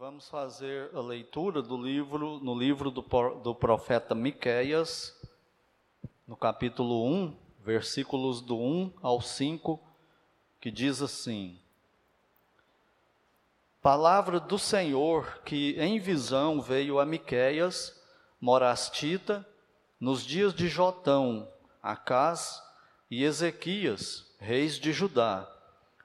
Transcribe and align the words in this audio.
vamos 0.00 0.30
fazer 0.30 0.88
a 0.94 1.00
leitura 1.02 1.60
do 1.60 1.76
livro, 1.76 2.40
no 2.40 2.58
livro 2.58 2.90
do, 2.90 3.02
do 3.42 3.54
profeta 3.54 4.14
Miqueias, 4.14 5.14
no 6.26 6.34
capítulo 6.34 7.06
1, 7.06 7.36
versículos 7.62 8.40
do 8.40 8.56
1 8.56 8.94
ao 9.02 9.20
5, 9.20 9.78
que 10.58 10.70
diz 10.70 11.02
assim: 11.02 11.60
Palavra 13.82 14.40
do 14.40 14.58
Senhor 14.58 15.42
que 15.44 15.78
em 15.78 15.98
visão 15.98 16.62
veio 16.62 16.98
a 16.98 17.04
Miqueias, 17.04 17.94
morastita, 18.40 19.46
nos 20.00 20.24
dias 20.24 20.54
de 20.54 20.66
Jotão, 20.66 21.46
Acás 21.82 22.62
e 23.10 23.22
Ezequias, 23.22 24.34
reis 24.38 24.78
de 24.78 24.94
Judá, 24.94 25.46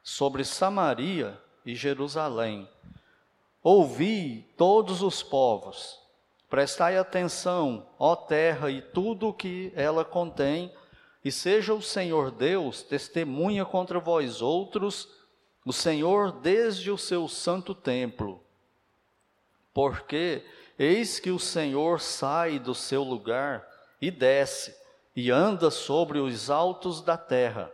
sobre 0.03 0.43
Samaria 0.43 1.41
e 1.65 1.73
Jerusalém 1.73 2.67
Ouvi 3.67 4.47
todos 4.55 5.01
os 5.01 5.23
povos, 5.23 5.99
prestai 6.47 6.99
atenção, 6.99 7.89
ó 7.97 8.15
terra, 8.15 8.69
e 8.69 8.79
tudo 8.79 9.29
o 9.29 9.33
que 9.33 9.73
ela 9.75 10.05
contém, 10.05 10.71
e 11.23 11.31
seja 11.31 11.73
o 11.73 11.81
Senhor 11.81 12.29
Deus 12.29 12.83
testemunha 12.83 13.65
contra 13.65 13.99
vós 13.99 14.39
outros, 14.39 15.09
o 15.65 15.73
Senhor 15.73 16.31
desde 16.31 16.91
o 16.91 16.97
seu 16.97 17.27
santo 17.27 17.73
templo. 17.73 18.39
Porque 19.73 20.45
eis 20.77 21.19
que 21.19 21.31
o 21.31 21.39
Senhor 21.39 21.99
sai 21.99 22.59
do 22.59 22.75
seu 22.75 23.01
lugar 23.01 23.67
e 23.99 24.11
desce, 24.11 24.75
e 25.15 25.31
anda 25.31 25.71
sobre 25.71 26.19
os 26.19 26.51
altos 26.51 27.01
da 27.01 27.17
terra. 27.17 27.73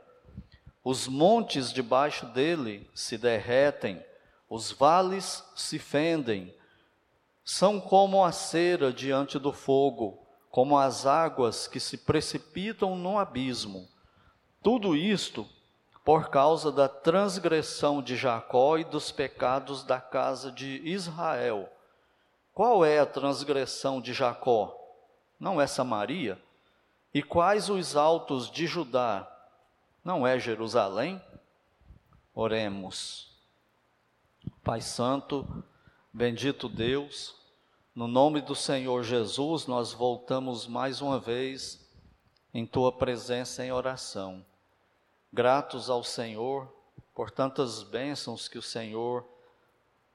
Os 0.86 1.06
montes 1.06 1.74
debaixo 1.74 2.26
dele 2.28 2.90
se 2.96 3.18
derretem, 3.18 4.02
os 4.52 4.70
vales 4.70 5.46
se 5.56 5.80
fendem, 5.80 6.54
são 7.42 7.80
como 7.80 8.22
a 8.22 8.34
cera 8.34 8.92
diante 8.92 9.40
do 9.40 9.54
fogo, 9.54 10.28
como 10.50 10.78
as 10.78 11.06
águas 11.06 11.70
que 11.70 11.80
se 11.80 12.00
precipitam 12.00 12.98
no 12.98 13.18
abismo. 13.18 13.88
Tudo 14.62 14.94
isto 14.94 15.48
por 16.04 16.30
causa 16.30 16.70
da 16.70 16.90
transgressão 16.90 18.02
de 18.02 18.18
Jacó 18.18 18.78
e 18.78 18.84
dos 18.84 19.10
pecados 19.10 19.86
da 19.86 20.02
casa 20.02 20.52
de 20.52 20.82
Israel. 20.84 21.72
Qual 22.54 22.84
é 22.84 23.00
a 23.00 23.06
transgressão 23.06 24.02
de 24.02 24.12
Jacó? 24.12 24.78
Não 25.40 25.62
é 25.62 25.66
Samaria? 25.66 26.38
E 27.14 27.24
quais 27.24 27.70
os 27.70 27.96
altos 27.96 28.52
de 28.52 28.68
Judá? 28.68 29.32
Não 30.04 30.28
é 30.28 30.38
Jerusalém? 30.38 31.22
Oremos. 32.36 33.31
Pai 34.64 34.80
Santo, 34.80 35.66
bendito 36.14 36.70
Deus, 36.70 37.36
no 37.96 38.08
nome 38.08 38.42
do 38.42 38.54
Senhor 38.54 39.04
Jesus, 39.04 39.66
nós 39.66 39.92
voltamos 39.92 40.68
mais 40.68 41.02
uma 41.02 41.20
vez 41.20 41.84
em 42.54 42.64
tua 42.64 42.92
presença 42.92 43.66
em 43.66 43.72
oração. 43.72 44.46
Gratos 45.34 45.90
ao 45.90 46.04
Senhor 46.04 46.72
por 47.16 47.32
tantas 47.32 47.82
bênçãos 47.82 48.48
que 48.48 48.60
o 48.60 48.62
Senhor 48.62 49.26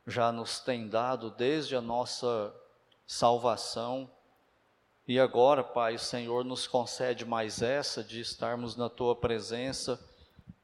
já 0.06 0.30
nos 0.30 0.60
tem 0.60 0.86
dado 0.86 1.28
desde 1.33 1.75
a 1.75 1.81
nossa 1.81 2.55
salvação. 3.05 4.08
E 5.08 5.19
agora, 5.19 5.64
Pai, 5.64 5.97
o 5.97 5.98
Senhor 5.98 6.44
nos 6.44 6.69
concede 6.69 7.25
mais 7.25 7.62
essa 7.62 8.00
de 8.05 8.20
estarmos 8.20 8.77
na 8.77 8.88
tua 8.88 9.16
presença 9.16 10.00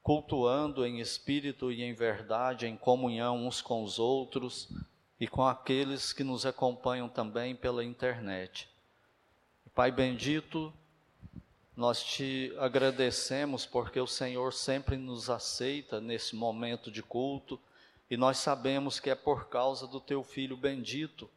cultuando 0.03 0.85
em 0.85 0.99
espírito 0.99 1.71
e 1.71 1.81
em 1.81 1.93
verdade, 1.93 2.67
em 2.67 2.75
comunhão 2.75 3.47
uns 3.47 3.61
com 3.61 3.81
os 3.81 3.97
outros 3.97 4.67
e 5.17 5.25
com 5.27 5.47
aqueles 5.47 6.11
que 6.11 6.25
nos 6.25 6.45
acompanham 6.45 7.07
também 7.07 7.55
pela 7.55 7.85
internet. 7.85 8.69
Pai 9.73 9.89
bendito, 9.89 10.71
nós 11.75 12.03
te 12.03 12.53
agradecemos 12.59 13.65
porque 13.65 13.99
o 13.99 14.05
Senhor 14.05 14.53
sempre 14.53 14.97
nos 14.97 15.29
aceita 15.29 16.01
nesse 16.01 16.35
momento 16.35 16.91
de 16.91 17.01
culto 17.01 17.59
e 18.09 18.17
nós 18.17 18.37
sabemos 18.37 18.99
que 18.99 19.09
é 19.09 19.15
por 19.15 19.47
causa 19.47 19.87
do 19.87 19.99
teu 19.99 20.21
filho 20.21 20.57
bendito 20.57 21.29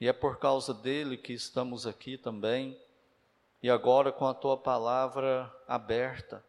e 0.00 0.08
é 0.08 0.12
por 0.12 0.38
causa 0.38 0.74
dele 0.74 1.16
que 1.16 1.32
estamos 1.32 1.86
aqui 1.86 2.18
também. 2.18 2.76
E 3.62 3.70
agora 3.70 4.10
com 4.10 4.26
a 4.26 4.34
tua 4.34 4.56
palavra 4.56 5.50
aberta, 5.68 6.44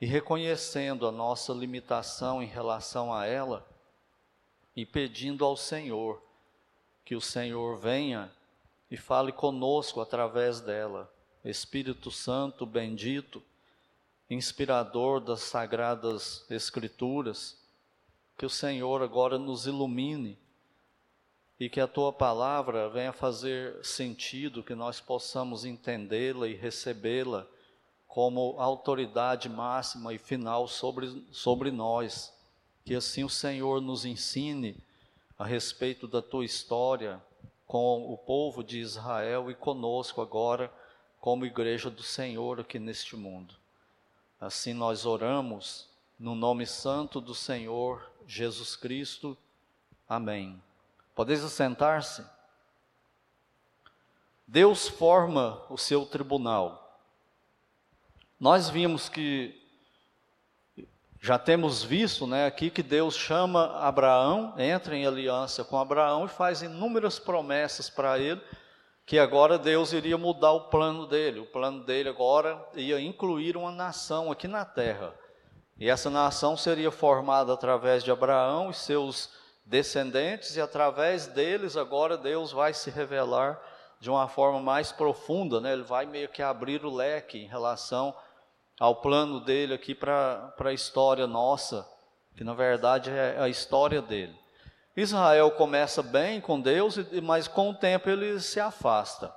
e 0.00 0.06
reconhecendo 0.06 1.06
a 1.06 1.12
nossa 1.12 1.52
limitação 1.52 2.42
em 2.42 2.46
relação 2.46 3.12
a 3.12 3.26
ela 3.26 3.66
e 4.76 4.86
pedindo 4.86 5.44
ao 5.44 5.56
Senhor 5.56 6.22
que 7.04 7.16
o 7.16 7.20
Senhor 7.20 7.76
venha 7.78 8.30
e 8.90 8.96
fale 8.96 9.32
conosco 9.32 10.00
através 10.00 10.60
dela. 10.60 11.12
Espírito 11.44 12.10
Santo 12.10 12.64
bendito, 12.64 13.42
inspirador 14.30 15.20
das 15.20 15.40
sagradas 15.40 16.44
Escrituras, 16.50 17.56
que 18.36 18.46
o 18.46 18.50
Senhor 18.50 19.02
agora 19.02 19.38
nos 19.38 19.66
ilumine 19.66 20.38
e 21.58 21.68
que 21.68 21.80
a 21.80 21.88
tua 21.88 22.12
palavra 22.12 22.88
venha 22.88 23.12
fazer 23.12 23.84
sentido, 23.84 24.62
que 24.62 24.76
nós 24.76 25.00
possamos 25.00 25.64
entendê-la 25.64 26.46
e 26.46 26.54
recebê-la 26.54 27.48
como 28.08 28.56
autoridade 28.58 29.48
máxima 29.48 30.14
e 30.14 30.18
final 30.18 30.66
sobre, 30.66 31.24
sobre 31.30 31.70
nós. 31.70 32.34
Que 32.84 32.94
assim 32.94 33.22
o 33.22 33.28
Senhor 33.28 33.80
nos 33.80 34.06
ensine 34.06 34.76
a 35.38 35.44
respeito 35.44 36.08
da 36.08 36.20
tua 36.20 36.44
história 36.44 37.22
com 37.66 38.10
o 38.10 38.16
povo 38.16 38.64
de 38.64 38.78
Israel 38.78 39.50
e 39.50 39.54
conosco 39.54 40.22
agora, 40.22 40.72
como 41.20 41.44
igreja 41.44 41.90
do 41.90 42.02
Senhor 42.02 42.58
aqui 42.60 42.78
neste 42.78 43.14
mundo. 43.14 43.54
Assim 44.40 44.72
nós 44.72 45.04
oramos 45.04 45.86
no 46.18 46.34
nome 46.34 46.66
santo 46.66 47.20
do 47.20 47.34
Senhor 47.34 48.10
Jesus 48.26 48.74
Cristo. 48.74 49.36
Amém. 50.08 50.60
Podeis 51.14 51.44
assentar-se? 51.44 52.24
Deus 54.46 54.88
forma 54.88 55.62
o 55.68 55.76
seu 55.76 56.06
tribunal. 56.06 56.87
Nós 58.40 58.70
vimos 58.70 59.08
que 59.08 59.52
já 61.20 61.36
temos 61.36 61.82
visto, 61.82 62.24
né, 62.24 62.46
aqui 62.46 62.70
que 62.70 62.84
Deus 62.84 63.16
chama 63.16 63.76
Abraão, 63.80 64.54
entra 64.56 64.96
em 64.96 65.04
aliança 65.04 65.64
com 65.64 65.76
Abraão 65.76 66.26
e 66.26 66.28
faz 66.28 66.62
inúmeras 66.62 67.18
promessas 67.18 67.90
para 67.90 68.16
ele, 68.16 68.40
que 69.04 69.18
agora 69.18 69.58
Deus 69.58 69.92
iria 69.92 70.16
mudar 70.16 70.52
o 70.52 70.68
plano 70.68 71.04
dele. 71.04 71.40
O 71.40 71.46
plano 71.46 71.82
dele 71.82 72.08
agora 72.08 72.64
ia 72.76 73.00
incluir 73.00 73.56
uma 73.56 73.72
nação 73.72 74.30
aqui 74.30 74.46
na 74.46 74.64
terra. 74.64 75.12
E 75.76 75.90
essa 75.90 76.08
nação 76.08 76.56
seria 76.56 76.92
formada 76.92 77.52
através 77.52 78.04
de 78.04 78.12
Abraão 78.12 78.70
e 78.70 78.74
seus 78.74 79.30
descendentes, 79.64 80.54
e 80.54 80.60
através 80.60 81.26
deles 81.26 81.76
agora 81.76 82.16
Deus 82.16 82.52
vai 82.52 82.72
se 82.72 82.88
revelar 82.88 83.60
de 84.00 84.08
uma 84.08 84.28
forma 84.28 84.60
mais 84.60 84.92
profunda, 84.92 85.60
né? 85.60 85.72
ele 85.72 85.82
vai 85.82 86.06
meio 86.06 86.28
que 86.28 86.40
abrir 86.40 86.84
o 86.84 86.94
leque 86.94 87.38
em 87.38 87.48
relação 87.48 88.14
ao 88.78 88.96
plano 88.96 89.40
dele 89.40 89.74
aqui 89.74 89.94
para 89.94 90.54
a 90.58 90.72
história 90.72 91.26
nossa, 91.26 91.88
que 92.36 92.44
na 92.44 92.54
verdade 92.54 93.10
é 93.10 93.36
a 93.40 93.48
história 93.48 94.00
dele. 94.00 94.36
Israel 94.96 95.50
começa 95.52 96.02
bem 96.02 96.40
com 96.40 96.60
Deus, 96.60 96.98
mas 97.22 97.46
com 97.46 97.70
o 97.70 97.74
tempo 97.74 98.08
ele 98.10 98.40
se 98.40 98.58
afasta. 98.58 99.34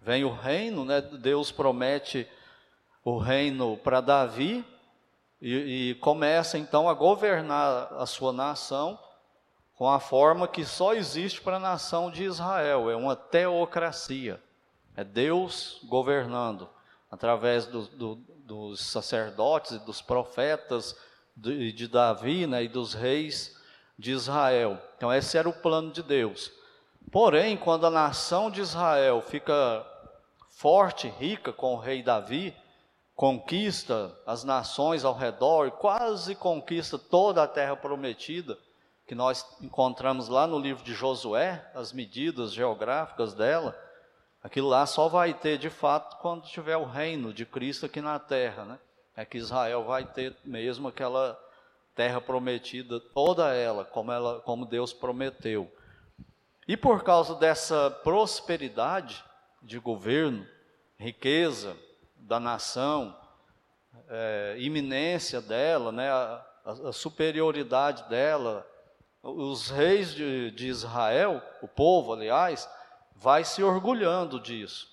Vem 0.00 0.24
o 0.24 0.32
reino, 0.32 0.84
né? 0.84 1.00
Deus 1.00 1.50
promete 1.50 2.28
o 3.04 3.18
reino 3.18 3.76
para 3.76 4.00
Davi 4.00 4.64
e, 5.40 5.90
e 5.90 5.94
começa 5.96 6.58
então 6.58 6.88
a 6.88 6.94
governar 6.94 7.92
a 7.94 8.06
sua 8.06 8.32
nação 8.32 8.98
com 9.76 9.90
a 9.90 9.98
forma 9.98 10.46
que 10.46 10.64
só 10.64 10.94
existe 10.94 11.40
para 11.40 11.56
a 11.56 11.60
nação 11.60 12.10
de 12.10 12.22
Israel, 12.22 12.90
é 12.90 12.96
uma 12.96 13.16
teocracia, 13.16 14.40
é 14.96 15.02
Deus 15.02 15.80
governando 15.84 16.68
através 17.10 17.66
do, 17.66 17.82
do, 17.88 18.16
dos 18.44 18.80
sacerdotes 18.80 19.72
e 19.72 19.78
dos 19.80 20.00
profetas 20.02 20.96
de, 21.36 21.72
de 21.72 21.88
Davi 21.88 22.46
né, 22.46 22.64
e 22.64 22.68
dos 22.68 22.94
reis 22.94 23.56
de 23.98 24.12
Israel. 24.12 24.78
Então, 24.96 25.12
esse 25.12 25.36
era 25.36 25.48
o 25.48 25.52
plano 25.52 25.90
de 25.90 26.02
Deus. 26.02 26.52
Porém, 27.10 27.56
quando 27.56 27.86
a 27.86 27.90
nação 27.90 28.50
de 28.50 28.60
Israel 28.60 29.22
fica 29.22 29.86
forte, 30.50 31.08
rica 31.08 31.52
com 31.52 31.74
o 31.74 31.78
rei 31.78 32.02
Davi, 32.02 32.54
conquista 33.14 34.16
as 34.26 34.44
nações 34.44 35.04
ao 35.04 35.14
redor, 35.14 35.70
quase 35.72 36.34
conquista 36.34 36.98
toda 36.98 37.42
a 37.42 37.48
terra 37.48 37.76
prometida, 37.76 38.58
que 39.06 39.14
nós 39.14 39.46
encontramos 39.60 40.28
lá 40.28 40.46
no 40.46 40.58
livro 40.58 40.82
de 40.82 40.94
Josué, 40.94 41.70
as 41.74 41.92
medidas 41.92 42.52
geográficas 42.52 43.34
dela. 43.34 43.78
Aquilo 44.44 44.68
lá 44.68 44.84
só 44.84 45.08
vai 45.08 45.32
ter 45.32 45.56
de 45.56 45.70
fato 45.70 46.18
quando 46.18 46.44
tiver 46.44 46.76
o 46.76 46.84
reino 46.84 47.32
de 47.32 47.46
Cristo 47.46 47.86
aqui 47.86 48.02
na 48.02 48.18
terra, 48.18 48.66
né? 48.66 48.78
É 49.16 49.24
que 49.24 49.38
Israel 49.38 49.84
vai 49.84 50.04
ter 50.04 50.36
mesmo 50.44 50.86
aquela 50.86 51.40
terra 51.94 52.20
prometida, 52.20 53.00
toda 53.00 53.54
ela, 53.54 53.86
como 53.86 54.12
ela, 54.12 54.40
como 54.40 54.66
Deus 54.66 54.92
prometeu. 54.92 55.72
E 56.68 56.76
por 56.76 57.02
causa 57.02 57.34
dessa 57.36 57.90
prosperidade 57.90 59.24
de 59.62 59.78
governo, 59.78 60.46
riqueza 60.98 61.74
da 62.14 62.38
nação, 62.38 63.16
é, 64.10 64.56
iminência 64.58 65.40
dela, 65.40 65.90
né, 65.90 66.10
a, 66.10 66.44
a, 66.66 66.92
superioridade 66.92 68.06
dela, 68.10 68.66
os 69.22 69.70
reis 69.70 70.14
de, 70.14 70.50
de 70.50 70.68
Israel, 70.68 71.40
o 71.62 71.68
povo, 71.68 72.12
aliás, 72.12 72.68
vai 73.14 73.44
se 73.44 73.62
orgulhando 73.62 74.40
disso 74.40 74.92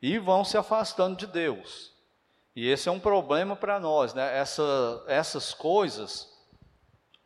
e 0.00 0.18
vão 0.18 0.44
se 0.44 0.56
afastando 0.56 1.16
de 1.16 1.26
Deus. 1.26 1.92
E 2.54 2.68
esse 2.68 2.88
é 2.88 2.92
um 2.92 3.00
problema 3.00 3.56
para 3.56 3.80
nós, 3.80 4.12
né? 4.12 4.36
Essa, 4.36 4.62
essas 5.06 5.54
coisas 5.54 6.28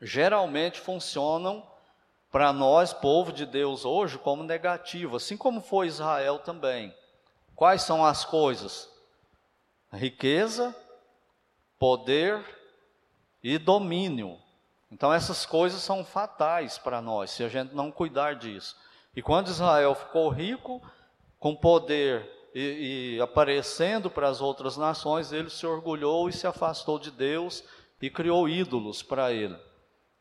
geralmente 0.00 0.81
funcionam 0.81 1.66
para 2.31 2.52
nós, 2.52 2.93
povo 2.93 3.32
de 3.32 3.46
Deus, 3.46 3.84
hoje, 3.84 4.19
como 4.19 4.43
negativo, 4.43 5.16
assim 5.16 5.37
como 5.37 5.60
foi 5.60 5.87
Israel 5.87 6.38
também. 6.38 6.94
Quais 7.54 7.82
são 7.82 8.04
as 8.04 8.25
coisas? 8.25 8.90
Riqueza, 9.90 10.76
poder 11.78 12.44
e 13.42 13.58
domínio. 13.58 14.38
Então, 14.92 15.12
essas 15.12 15.46
coisas 15.46 15.81
são 15.81 16.04
fatais 16.04 16.78
para 16.78 17.00
nós, 17.00 17.31
se 17.31 17.42
a 17.42 17.49
gente 17.49 17.75
não 17.75 17.90
cuidar 17.90 18.34
disso. 18.34 18.76
E 19.16 19.22
quando 19.22 19.48
Israel 19.48 19.94
ficou 19.94 20.28
rico, 20.28 20.82
com 21.38 21.56
poder 21.56 22.30
e, 22.54 23.14
e 23.16 23.20
aparecendo 23.20 24.10
para 24.10 24.28
as 24.28 24.42
outras 24.42 24.76
nações, 24.76 25.32
ele 25.32 25.48
se 25.48 25.66
orgulhou 25.66 26.28
e 26.28 26.34
se 26.34 26.46
afastou 26.46 26.98
de 26.98 27.10
Deus 27.10 27.64
e 28.00 28.10
criou 28.10 28.46
ídolos 28.46 29.02
para 29.02 29.32
ele. 29.32 29.56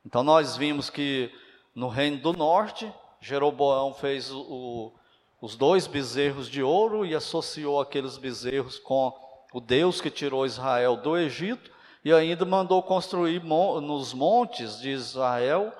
Então, 0.05 0.23
nós 0.23 0.55
vimos 0.55 0.89
que 0.89 1.29
no 1.73 1.89
reino 1.89 2.17
do 2.17 2.31
norte, 2.31 2.91
Jeroboão 3.19 3.93
fez 3.93 4.31
o, 4.31 4.93
os 5.41 5.57
dois 5.57 5.87
bezerros 5.87 6.49
de 6.49 6.63
ouro 6.63 7.05
e 7.05 7.13
associou 7.13 7.81
aqueles 7.81 8.17
bezerros 8.17 8.79
com 8.79 9.13
o 9.53 9.59
Deus 9.59 9.99
que 9.99 10.09
tirou 10.09 10.45
Israel 10.45 10.95
do 10.95 11.17
Egito 11.17 11.69
e 12.03 12.13
ainda 12.13 12.45
mandou 12.45 12.81
construir 12.81 13.43
nos 13.43 14.13
montes 14.13 14.79
de 14.79 14.89
Israel 14.91 15.73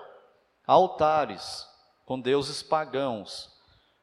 altares 0.68 1.75
com 2.06 2.20
deuses 2.20 2.62
pagãos. 2.62 3.50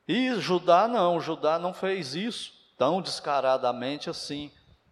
E 0.07 0.35
Judá 0.41 0.89
não, 0.89 1.21
Judá 1.21 1.59
não 1.59 1.73
fez 1.73 2.15
isso 2.15 2.53
tão 2.77 3.01
descaradamente 3.01 4.11
assim. 4.11 4.51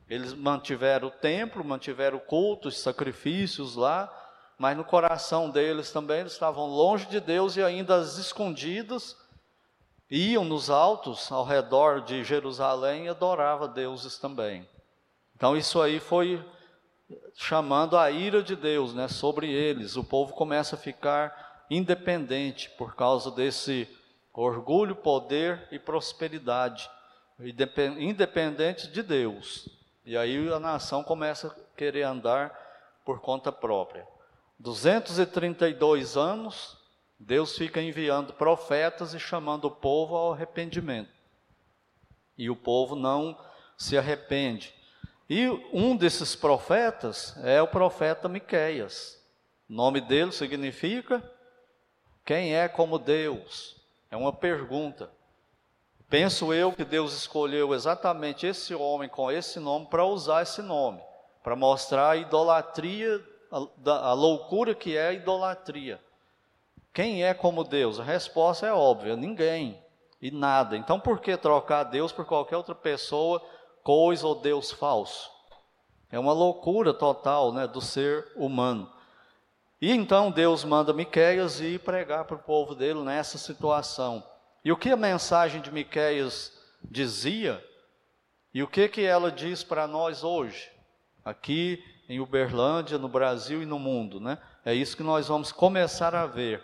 Eles 0.09 0.33
mantiveram 0.33 1.09
o 1.09 1.11
templo, 1.11 1.65
mantiveram 1.65 2.19
cultos, 2.19 2.79
sacrifícios 2.79 3.75
lá, 3.75 4.09
mas 4.57 4.77
no 4.77 4.85
coração 4.85 5.51
deles 5.51 5.91
também 5.91 6.21
eles 6.21 6.33
estavam 6.33 6.67
longe 6.67 7.07
de 7.07 7.21
Deus 7.21 7.57
e 7.57 7.63
ainda 7.63 7.97
às 7.97 8.17
escondidas 8.19 9.17
iam 10.11 10.45
nos 10.45 10.71
altos 10.71 11.31
ao 11.31 11.45
redor 11.45 12.01
de 12.01 12.25
Jerusalém 12.25 13.07
e 13.07 13.09
adoravam 13.09 13.73
deuses 13.73 14.19
também. 14.19 14.69
Então 15.35 15.57
isso 15.57 15.81
aí 15.81 15.99
foi 15.99 16.45
chamando 17.35 17.97
a 17.97 18.11
ira 18.11 18.43
de 18.43 18.55
Deus, 18.55 18.93
né, 18.93 19.09
sobre 19.09 19.51
eles. 19.51 19.97
O 19.97 20.05
povo 20.05 20.35
começa 20.35 20.77
a 20.77 20.79
ficar 20.79 21.50
independente 21.71 22.69
por 22.71 22.97
causa 22.97 23.31
desse 23.31 23.89
orgulho, 24.35 24.97
poder 24.97 25.69
e 25.71 25.79
prosperidade, 25.79 26.91
independente 27.99 28.89
de 28.89 29.03
Deus. 29.03 29.69
E 30.05 30.17
aí 30.17 30.53
a 30.53 30.59
nação 30.59 31.05
começa 31.05 31.47
a 31.49 31.77
querer 31.77 32.03
andar 32.03 32.53
por 33.05 33.21
conta 33.21 33.53
própria. 33.53 34.07
232 34.59 36.17
anos, 36.17 36.77
Deus 37.19 37.57
fica 37.57 37.81
enviando 37.81 38.33
profetas 38.33 39.15
e 39.15 39.21
chamando 39.21 39.67
o 39.67 39.71
povo 39.71 40.17
ao 40.17 40.33
arrependimento. 40.33 41.11
E 42.37 42.51
o 42.51 42.57
povo 42.57 42.97
não 42.97 43.39
se 43.77 43.97
arrepende. 43.97 44.75
E 45.29 45.49
um 45.73 45.97
desses 45.97 46.35
profetas 46.35 47.37
é 47.45 47.63
o 47.63 47.69
profeta 47.69 48.29
Miqueias. 48.29 49.23
O 49.69 49.73
nome 49.73 50.01
dele 50.01 50.33
significa 50.33 51.23
quem 52.31 52.55
é 52.55 52.69
como 52.69 52.97
Deus? 52.97 53.75
É 54.09 54.17
uma 54.17 54.33
pergunta. 54.33 55.11
Penso 56.09 56.55
eu 56.55 56.73
que 56.73 56.85
Deus 56.85 57.13
escolheu 57.13 57.75
exatamente 57.75 58.47
esse 58.47 58.73
homem 58.73 59.09
com 59.09 59.33
esse 59.33 59.59
nome 59.59 59.87
para 59.87 60.05
usar 60.05 60.43
esse 60.43 60.63
nome, 60.63 61.03
para 61.43 61.57
mostrar 61.57 62.11
a 62.11 62.17
idolatria 62.17 63.21
a, 63.51 63.91
a 63.91 64.13
loucura 64.13 64.77
que 64.77 64.97
é 64.97 65.09
a 65.09 65.13
idolatria. 65.13 66.01
Quem 66.95 67.25
é 67.25 67.35
como 67.35 67.65
Deus? 67.65 67.99
A 67.99 68.05
resposta 68.05 68.65
é 68.65 68.73
óbvia: 68.73 69.17
ninguém 69.17 69.83
e 70.23 70.31
nada. 70.31 70.77
Então, 70.77 71.01
por 71.01 71.19
que 71.19 71.37
trocar 71.37 71.83
Deus 71.83 72.13
por 72.13 72.25
qualquer 72.25 72.59
outra 72.59 72.77
pessoa, 72.77 73.45
coisa 73.83 74.25
ou 74.25 74.37
Deus 74.37 74.71
falso? 74.71 75.29
É 76.13 76.17
uma 76.17 76.33
loucura 76.33 76.95
total 76.95 77.53
né, 77.53 77.67
do 77.67 77.81
ser 77.81 78.31
humano. 78.37 78.89
E 79.81 79.93
então 79.93 80.31
Deus 80.31 80.63
manda 80.65 80.93
Miqueias 80.93 81.61
ir 81.61 81.81
pregar 81.81 82.25
para 82.25 82.37
o 82.37 82.43
povo 82.43 82.75
dele 82.75 83.01
nessa 83.01 83.39
situação. 83.39 84.23
E 84.63 84.71
o 84.71 84.77
que 84.77 84.91
a 84.91 84.97
mensagem 84.97 85.61
de 85.61 85.73
Miqueias 85.73 86.53
dizia? 86.85 87.65
E 88.53 88.63
o 88.63 88.69
que 88.69 88.89
que 88.89 89.03
ela 89.03 89.33
diz 89.33 89.65
para 89.65 89.87
nós 89.87 90.23
hoje? 90.23 90.71
Aqui 91.25 91.83
em 92.09 92.21
Uberlândia, 92.21 92.99
no 92.99 93.09
Brasil 93.09 93.63
e 93.63 93.67
no 93.67 93.79
mundo, 93.79 94.21
né? 94.21 94.37
É 94.65 94.75
isso 94.75 94.97
que 94.97 95.03
nós 95.03 95.29
vamos 95.29 95.53
começar 95.53 96.15
a 96.15 96.27
ver. 96.27 96.63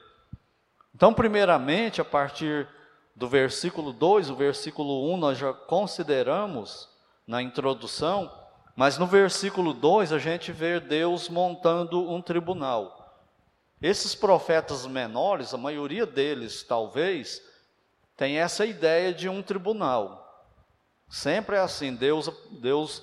Então, 0.95 1.15
primeiramente, 1.15 2.01
a 2.01 2.05
partir 2.05 2.69
do 3.15 3.29
versículo 3.29 3.93
2, 3.93 4.29
o 4.29 4.35
versículo 4.35 5.15
1 5.15 5.17
nós 5.17 5.39
já 5.39 5.53
consideramos 5.53 6.89
na 7.27 7.41
introdução, 7.43 8.31
mas 8.75 8.99
no 8.99 9.07
versículo 9.07 9.73
2 9.73 10.13
a 10.13 10.19
gente 10.19 10.53
vê 10.53 10.79
Deus 10.81 11.29
montando 11.29 12.11
um 12.11 12.21
tribunal. 12.21 12.96
Esses 13.81 14.15
profetas 14.15 14.87
menores, 14.87 15.53
a 15.53 15.59
maioria 15.59 16.07
deles 16.07 16.63
talvez, 16.63 17.43
tem 18.17 18.39
essa 18.39 18.65
ideia 18.65 19.13
de 19.13 19.29
um 19.29 19.43
tribunal. 19.43 20.23
Sempre 21.09 21.57
é 21.57 21.61
assim, 21.61 21.95
Deus, 21.95 22.31
Deus 22.51 23.03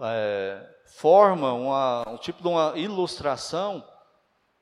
é, 0.00 0.66
forma 0.86 1.52
uma, 1.52 2.08
um 2.08 2.16
tipo 2.16 2.42
de 2.42 2.48
uma 2.48 2.72
ilustração 2.76 3.84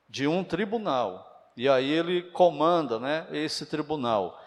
de 0.09 0.27
um 0.27 0.43
tribunal. 0.43 1.51
E 1.55 1.67
aí 1.67 1.89
ele 1.89 2.21
comanda 2.21 2.99
né, 2.99 3.27
esse 3.31 3.65
tribunal. 3.65 4.39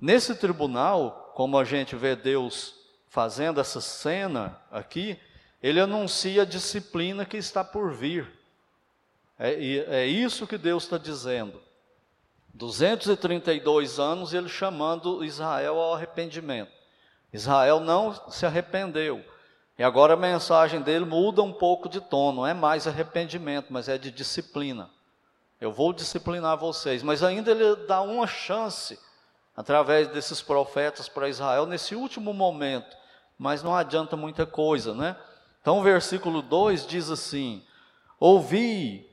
Nesse 0.00 0.34
tribunal, 0.34 1.32
como 1.34 1.56
a 1.56 1.64
gente 1.64 1.96
vê 1.96 2.14
Deus 2.14 2.74
fazendo 3.08 3.60
essa 3.60 3.80
cena 3.80 4.60
aqui, 4.70 5.18
ele 5.62 5.80
anuncia 5.80 6.42
a 6.42 6.44
disciplina 6.44 7.24
que 7.24 7.36
está 7.36 7.64
por 7.64 7.92
vir. 7.92 8.37
É, 9.38 9.52
é 9.52 10.06
isso 10.06 10.46
que 10.46 10.58
Deus 10.58 10.84
está 10.84 10.98
dizendo. 10.98 11.60
232 12.54 14.00
anos 14.00 14.34
ele 14.34 14.48
chamando 14.48 15.24
Israel 15.24 15.78
ao 15.78 15.94
arrependimento. 15.94 16.72
Israel 17.32 17.78
não 17.78 18.12
se 18.30 18.44
arrependeu. 18.44 19.24
E 19.78 19.84
agora 19.84 20.14
a 20.14 20.16
mensagem 20.16 20.82
dele 20.82 21.04
muda 21.04 21.40
um 21.40 21.52
pouco 21.52 21.88
de 21.88 22.00
tom, 22.00 22.32
não 22.32 22.46
é 22.46 22.52
mais 22.52 22.88
arrependimento, 22.88 23.72
mas 23.72 23.88
é 23.88 23.96
de 23.96 24.10
disciplina. 24.10 24.90
Eu 25.60 25.70
vou 25.70 25.92
disciplinar 25.92 26.56
vocês, 26.56 27.02
mas 27.02 27.22
ainda 27.22 27.52
ele 27.52 27.76
dá 27.86 28.00
uma 28.00 28.26
chance 28.26 28.98
através 29.56 30.08
desses 30.08 30.42
profetas 30.42 31.08
para 31.08 31.28
Israel 31.28 31.64
nesse 31.64 31.94
último 31.94 32.32
momento, 32.32 32.96
mas 33.36 33.62
não 33.62 33.74
adianta 33.74 34.16
muita 34.16 34.44
coisa, 34.46 34.94
né? 34.94 35.16
Então 35.60 35.78
o 35.78 35.82
versículo 35.82 36.42
2 36.42 36.86
diz 36.86 37.08
assim: 37.10 37.64
Ouvi 38.18 39.07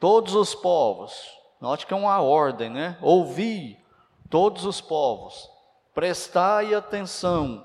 todos 0.00 0.34
os 0.34 0.54
povos, 0.54 1.30
note 1.60 1.86
que 1.86 1.94
é 1.94 1.96
uma 1.96 2.20
ordem, 2.20 2.70
né? 2.70 2.98
Ouvi 3.02 3.78
todos 4.28 4.64
os 4.64 4.80
povos, 4.80 5.48
prestai 5.94 6.74
atenção, 6.74 7.64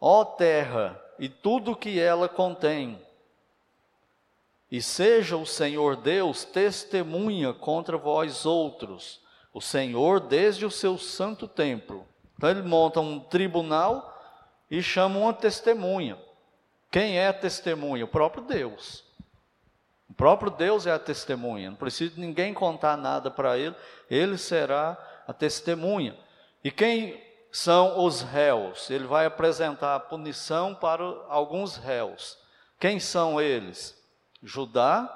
ó 0.00 0.24
terra, 0.24 1.00
e 1.18 1.28
tudo 1.28 1.76
que 1.76 2.00
ela 2.00 2.28
contém. 2.28 2.98
E 4.70 4.80
seja 4.80 5.36
o 5.36 5.44
Senhor 5.44 5.96
Deus 5.96 6.44
testemunha 6.44 7.52
contra 7.52 7.98
vós 7.98 8.46
outros, 8.46 9.20
o 9.52 9.60
Senhor 9.60 10.18
desde 10.18 10.64
o 10.64 10.70
seu 10.70 10.96
santo 10.96 11.46
templo. 11.46 12.06
Então 12.38 12.48
ele 12.48 12.62
monta 12.62 13.00
um 13.00 13.20
tribunal 13.20 14.16
e 14.70 14.82
chama 14.82 15.18
uma 15.18 15.34
testemunha. 15.34 16.16
Quem 16.90 17.18
é 17.18 17.28
a 17.28 17.34
testemunha? 17.34 18.04
O 18.04 18.08
próprio 18.08 18.42
Deus. 18.42 19.04
O 20.10 20.14
próprio 20.14 20.50
Deus 20.50 20.86
é 20.86 20.92
a 20.92 20.98
testemunha. 20.98 21.70
Não 21.70 21.76
precisa 21.76 22.12
ninguém 22.16 22.52
contar 22.52 22.96
nada 22.96 23.30
para 23.30 23.56
ele, 23.56 23.76
ele 24.10 24.36
será 24.36 24.98
a 25.26 25.32
testemunha. 25.32 26.18
E 26.62 26.70
quem 26.70 27.30
são 27.50 28.04
os 28.04 28.22
réus. 28.22 28.90
Ele 28.90 29.06
vai 29.06 29.26
apresentar 29.26 29.94
a 29.94 30.00
punição 30.00 30.74
para 30.74 31.04
alguns 31.28 31.76
réus. 31.76 32.38
Quem 32.78 33.00
são 33.00 33.40
eles? 33.40 33.96
Judá, 34.42 35.08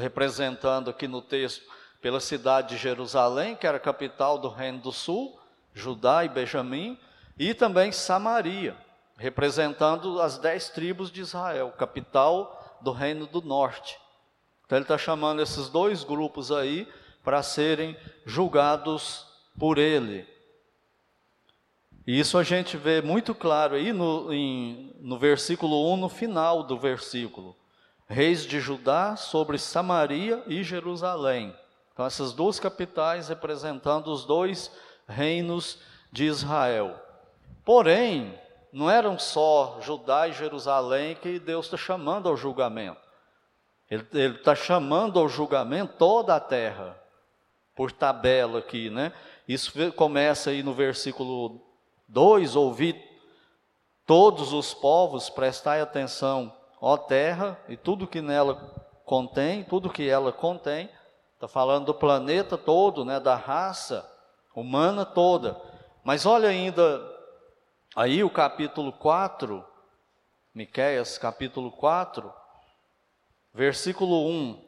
representando 0.00 0.90
aqui 0.90 1.06
no 1.06 1.22
texto 1.22 1.62
pela 2.00 2.20
cidade 2.20 2.70
de 2.70 2.76
Jerusalém, 2.76 3.56
que 3.56 3.66
era 3.66 3.76
a 3.76 3.80
capital 3.80 4.38
do 4.38 4.48
Reino 4.48 4.78
do 4.78 4.92
Sul, 4.92 5.38
Judá 5.72 6.24
e 6.24 6.28
Benjamim, 6.28 6.98
e 7.38 7.54
também 7.54 7.92
Samaria, 7.92 8.76
representando 9.16 10.20
as 10.20 10.38
dez 10.38 10.68
tribos 10.68 11.10
de 11.10 11.20
Israel, 11.20 11.72
capital 11.78 12.63
do 12.80 12.92
Reino 12.92 13.26
do 13.26 13.40
Norte. 13.40 13.98
Então 14.66 14.78
ele 14.78 14.84
está 14.84 14.96
chamando 14.98 15.42
esses 15.42 15.68
dois 15.68 16.04
grupos 16.04 16.50
aí 16.50 16.88
para 17.22 17.42
serem 17.42 17.96
julgados 18.24 19.26
por 19.58 19.78
ele. 19.78 20.26
E 22.06 22.18
isso 22.18 22.36
a 22.36 22.42
gente 22.42 22.76
vê 22.76 23.00
muito 23.00 23.34
claro 23.34 23.76
aí 23.76 23.92
no, 23.92 24.32
em, 24.32 24.94
no 25.00 25.18
versículo 25.18 25.92
1, 25.94 25.96
no 25.96 26.08
final 26.08 26.62
do 26.62 26.78
versículo. 26.78 27.56
Reis 28.06 28.44
de 28.44 28.60
Judá 28.60 29.16
sobre 29.16 29.58
Samaria 29.58 30.42
e 30.46 30.62
Jerusalém. 30.62 31.56
Então, 31.92 32.04
essas 32.04 32.32
duas 32.32 32.60
capitais 32.60 33.28
representando 33.28 34.08
os 34.08 34.26
dois 34.26 34.70
reinos 35.08 35.78
de 36.12 36.24
Israel. 36.24 37.00
Porém, 37.64 38.38
não 38.74 38.90
eram 38.90 39.16
só 39.16 39.78
Judá 39.80 40.26
e 40.26 40.32
Jerusalém 40.32 41.14
que 41.14 41.38
Deus 41.38 41.66
está 41.66 41.76
chamando 41.76 42.28
ao 42.28 42.36
julgamento. 42.36 43.00
Ele 43.88 44.02
está 44.34 44.52
chamando 44.52 45.20
ao 45.20 45.28
julgamento 45.28 45.94
toda 45.96 46.34
a 46.34 46.40
terra, 46.40 47.00
por 47.76 47.92
tabela 47.92 48.58
aqui, 48.58 48.90
né? 48.90 49.12
Isso 49.46 49.72
começa 49.92 50.50
aí 50.50 50.64
no 50.64 50.74
versículo 50.74 51.60
2: 52.08 52.56
Ouvi 52.56 53.00
todos 54.04 54.52
os 54.52 54.74
povos, 54.74 55.30
prestai 55.30 55.80
atenção, 55.80 56.52
ó 56.80 56.96
terra, 56.96 57.56
e 57.68 57.76
tudo 57.76 58.08
que 58.08 58.20
nela 58.20 58.56
contém, 59.04 59.62
tudo 59.62 59.88
que 59.88 60.08
ela 60.08 60.32
contém, 60.32 60.90
está 61.34 61.46
falando 61.46 61.86
do 61.86 61.94
planeta 61.94 62.58
todo, 62.58 63.04
né? 63.04 63.20
Da 63.20 63.36
raça 63.36 64.04
humana 64.52 65.04
toda. 65.04 65.60
Mas 66.02 66.26
olha 66.26 66.48
ainda 66.48 67.13
aí 67.94 68.24
o 68.24 68.30
capítulo 68.30 68.92
4, 68.92 69.64
Miqueias 70.54 71.18
capítulo 71.18 71.70
4, 71.70 72.32
Versículo 73.54 74.28
1: 74.28 74.64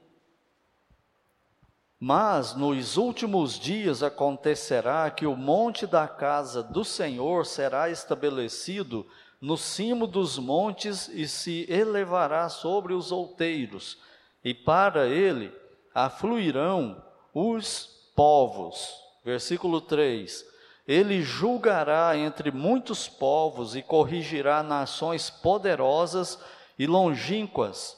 Mas 1.98 2.54
nos 2.54 2.96
últimos 2.96 3.58
dias 3.58 4.00
acontecerá 4.00 5.10
que 5.10 5.26
o 5.26 5.34
monte 5.34 5.88
da 5.88 6.06
casa 6.06 6.62
do 6.62 6.84
Senhor 6.84 7.44
será 7.44 7.90
estabelecido 7.90 9.04
no 9.40 9.56
cimo 9.56 10.06
dos 10.06 10.38
montes 10.38 11.08
e 11.08 11.26
se 11.26 11.66
elevará 11.68 12.48
sobre 12.48 12.94
os 12.94 13.10
outeiros, 13.10 13.98
e 14.44 14.54
para 14.54 15.08
ele 15.08 15.52
afluirão 15.92 17.02
os 17.34 18.12
povos. 18.14 18.94
Versículo 19.24 19.80
3: 19.80 20.46
Ele 20.86 21.22
julgará 21.22 22.16
entre 22.16 22.50
muitos 22.50 23.08
povos 23.08 23.74
e 23.74 23.82
corrigirá 23.82 24.62
nações 24.62 25.28
poderosas 25.28 26.38
e 26.78 26.86
longínquas 26.86 27.96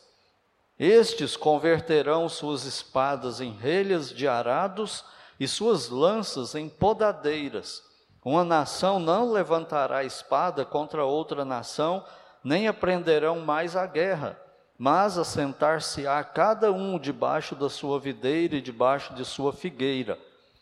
estes 0.78 1.37
converterão 1.37 2.28
suas 2.28 2.64
espadas 2.64 3.40
em 3.40 3.50
relhas 3.50 4.11
de 4.11 4.28
arados 4.28 5.04
e 5.40 5.49
suas 5.49 5.88
lanças 5.88 6.54
em 6.54 6.68
podadeiras. 6.68 7.83
Uma 8.25 8.45
nação 8.45 9.00
não 9.00 9.33
levantará 9.33 10.04
espada 10.04 10.64
contra 10.64 11.04
outra 11.04 11.45
nação, 11.45 12.04
nem 12.45 12.68
aprenderão 12.68 13.40
mais 13.40 13.75
a 13.75 13.87
guerra, 13.87 14.40
mas 14.78 15.18
assentar-se-á 15.18 16.23
cada 16.23 16.71
um 16.71 16.97
debaixo 16.97 17.57
da 17.57 17.68
sua 17.68 17.99
videira 17.99 18.54
e 18.54 18.61
debaixo 18.61 19.12
de 19.14 19.25
sua 19.25 19.52
figueira, 19.52 20.16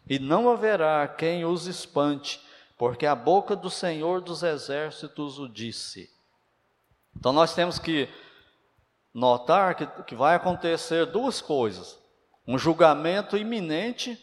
e 0.09 0.19
não 0.19 0.49
haverá 0.49 1.07
quem 1.09 1.45
os 1.45 1.67
espante, 1.67 2.41
porque 2.79 3.07
a 3.07 3.15
boca 3.15 3.57
do 3.57 3.71
Senhor 3.71 4.21
dos 4.21 4.43
exércitos 4.43 5.39
o 5.39 5.49
disse. 5.49 6.09
Então 7.17 7.33
nós 7.33 7.55
temos 7.55 7.79
que 7.79 8.09
notar 9.13 9.75
que, 9.75 9.87
que 10.05 10.15
vai 10.15 10.37
acontecer 10.37 11.07
duas 11.07 11.41
coisas: 11.41 11.99
um 12.47 12.59
julgamento 12.59 13.37
iminente, 13.37 14.19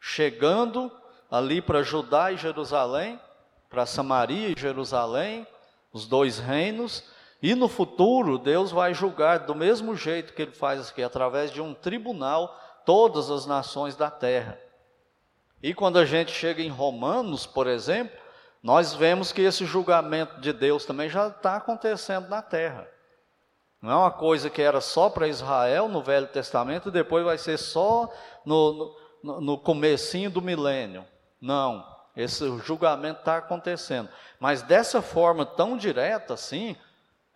chegando 0.00 0.90
ali 1.30 1.60
para 1.60 1.82
Judá 1.82 2.32
e 2.32 2.36
Jerusalém, 2.36 3.20
para 3.68 3.86
Samaria 3.86 4.48
e 4.48 4.58
Jerusalém, 4.58 5.46
os 5.92 6.06
dois 6.06 6.38
reinos, 6.38 7.04
e 7.42 7.54
no 7.54 7.68
futuro 7.68 8.38
Deus 8.38 8.72
vai 8.72 8.94
julgar 8.94 9.40
do 9.40 9.54
mesmo 9.54 9.94
jeito 9.94 10.32
que 10.32 10.42
ele 10.42 10.52
faz 10.52 10.88
aqui, 10.88 11.02
através 11.02 11.52
de 11.52 11.60
um 11.60 11.74
tribunal, 11.74 12.58
todas 12.84 13.30
as 13.30 13.46
nações 13.46 13.94
da 13.94 14.10
terra. 14.10 14.58
E 15.62 15.74
quando 15.74 15.98
a 15.98 16.04
gente 16.04 16.30
chega 16.30 16.62
em 16.62 16.68
Romanos, 16.68 17.46
por 17.46 17.66
exemplo, 17.66 18.16
nós 18.62 18.94
vemos 18.94 19.32
que 19.32 19.42
esse 19.42 19.64
julgamento 19.64 20.40
de 20.40 20.52
Deus 20.52 20.84
também 20.84 21.08
já 21.08 21.28
está 21.28 21.56
acontecendo 21.56 22.28
na 22.28 22.42
terra. 22.42 22.88
Não 23.80 23.90
é 23.90 23.96
uma 23.96 24.10
coisa 24.10 24.50
que 24.50 24.60
era 24.60 24.80
só 24.80 25.08
para 25.08 25.28
Israel 25.28 25.88
no 25.88 26.02
Velho 26.02 26.26
Testamento 26.26 26.88
e 26.88 26.92
depois 26.92 27.24
vai 27.24 27.38
ser 27.38 27.56
só 27.56 28.12
no, 28.44 28.96
no, 29.22 29.40
no 29.40 29.58
comecinho 29.58 30.30
do 30.30 30.42
milênio. 30.42 31.06
Não, 31.40 31.84
esse 32.16 32.44
julgamento 32.58 33.20
está 33.20 33.36
acontecendo. 33.36 34.08
Mas 34.40 34.62
dessa 34.62 35.00
forma 35.00 35.46
tão 35.46 35.76
direta 35.76 36.34
assim, 36.34 36.76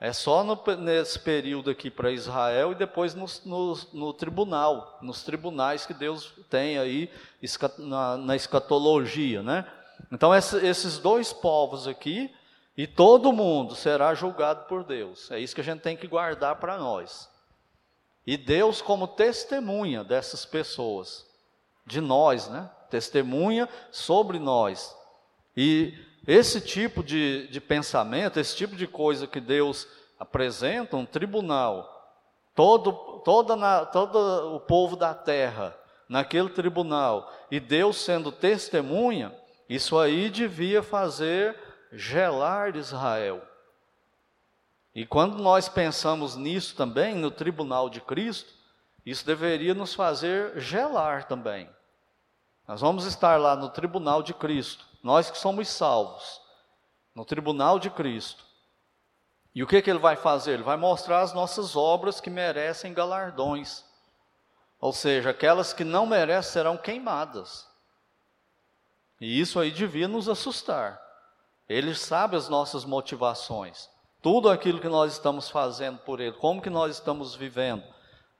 é 0.02 0.12
só 0.12 0.42
no, 0.42 0.60
nesse 0.78 1.16
período 1.16 1.70
aqui 1.70 1.88
para 1.88 2.10
Israel 2.10 2.72
e 2.72 2.74
depois 2.74 3.14
no, 3.14 3.24
no, 3.44 3.78
no, 3.92 4.12
tribunal, 4.12 4.98
nos 5.00 5.22
tribunais 5.22 5.86
que 5.86 5.94
Deus 5.94 6.34
tem 6.50 6.76
aí 6.76 7.08
na, 7.78 8.16
na 8.16 8.34
escatologia, 8.34 9.44
né? 9.44 9.64
Então 10.10 10.34
esses 10.34 10.98
dois 10.98 11.32
povos 11.32 11.86
aqui, 11.86 12.34
e 12.76 12.84
todo 12.84 13.32
mundo 13.32 13.76
será 13.76 14.12
julgado 14.12 14.64
por 14.64 14.82
Deus. 14.82 15.30
É 15.30 15.38
isso 15.38 15.54
que 15.54 15.60
a 15.60 15.64
gente 15.64 15.82
tem 15.82 15.96
que 15.96 16.08
guardar 16.08 16.56
para 16.56 16.76
nós. 16.76 17.30
E 18.26 18.36
Deus, 18.36 18.82
como 18.82 19.06
testemunha 19.06 20.02
dessas 20.02 20.44
pessoas, 20.44 21.24
de 21.86 22.00
nós, 22.00 22.48
né? 22.48 22.68
Testemunha 22.90 23.68
sobre 23.92 24.40
nós. 24.40 24.96
E 25.56 25.94
esse 26.26 26.60
tipo 26.60 27.02
de, 27.02 27.48
de 27.48 27.60
pensamento, 27.60 28.38
esse 28.38 28.56
tipo 28.56 28.76
de 28.76 28.86
coisa 28.86 29.26
que 29.26 29.40
Deus 29.40 29.88
apresenta, 30.18 30.96
um 30.96 31.04
tribunal, 31.04 31.88
todo, 32.54 32.92
toda 33.24 33.56
na, 33.56 33.84
todo 33.84 34.54
o 34.54 34.60
povo 34.60 34.96
da 34.96 35.14
terra 35.14 35.76
naquele 36.08 36.50
tribunal, 36.50 37.32
e 37.50 37.58
Deus 37.58 37.96
sendo 37.96 38.30
testemunha, 38.30 39.34
isso 39.68 39.98
aí 39.98 40.28
devia 40.28 40.82
fazer 40.82 41.56
gelar 41.92 42.76
Israel. 42.76 43.42
E 44.94 45.06
quando 45.06 45.38
nós 45.38 45.68
pensamos 45.68 46.36
nisso 46.36 46.76
também, 46.76 47.14
no 47.14 47.30
tribunal 47.30 47.88
de 47.88 48.00
Cristo, 48.00 48.52
isso 49.06 49.24
deveria 49.24 49.74
nos 49.74 49.94
fazer 49.94 50.60
gelar 50.60 51.26
também. 51.26 51.68
Nós 52.66 52.80
vamos 52.80 53.04
estar 53.04 53.38
lá 53.40 53.56
no 53.56 53.68
tribunal 53.68 54.22
de 54.22 54.32
Cristo, 54.32 54.86
nós 55.02 55.30
que 55.30 55.38
somos 55.38 55.68
salvos, 55.68 56.40
no 57.14 57.24
tribunal 57.24 57.78
de 57.78 57.90
Cristo. 57.90 58.44
E 59.54 59.62
o 59.62 59.66
que, 59.66 59.82
que 59.82 59.90
ele 59.90 59.98
vai 59.98 60.16
fazer? 60.16 60.52
Ele 60.52 60.62
vai 60.62 60.76
mostrar 60.76 61.20
as 61.20 61.32
nossas 61.32 61.76
obras 61.76 62.20
que 62.20 62.30
merecem 62.30 62.94
galardões. 62.94 63.84
Ou 64.80 64.92
seja, 64.92 65.30
aquelas 65.30 65.72
que 65.72 65.84
não 65.84 66.06
merecem 66.06 66.52
serão 66.52 66.76
queimadas. 66.76 67.68
E 69.20 69.40
isso 69.40 69.60
aí 69.60 69.70
devia 69.70 70.08
nos 70.08 70.28
assustar. 70.28 71.00
Ele 71.68 71.94
sabe 71.94 72.36
as 72.36 72.48
nossas 72.48 72.84
motivações, 72.84 73.88
tudo 74.20 74.48
aquilo 74.48 74.80
que 74.80 74.88
nós 74.88 75.12
estamos 75.12 75.48
fazendo 75.48 75.98
por 75.98 76.20
Ele, 76.20 76.32
como 76.32 76.60
que 76.60 76.70
nós 76.70 76.96
estamos 76.96 77.34
vivendo. 77.34 77.84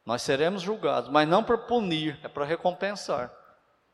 Nós 0.05 0.23
seremos 0.23 0.62
julgados, 0.62 1.11
mas 1.11 1.29
não 1.29 1.45
para 1.45 1.57
punir, 1.57 2.19
é 2.23 2.29
para 2.29 2.45
recompensar. 2.45 3.33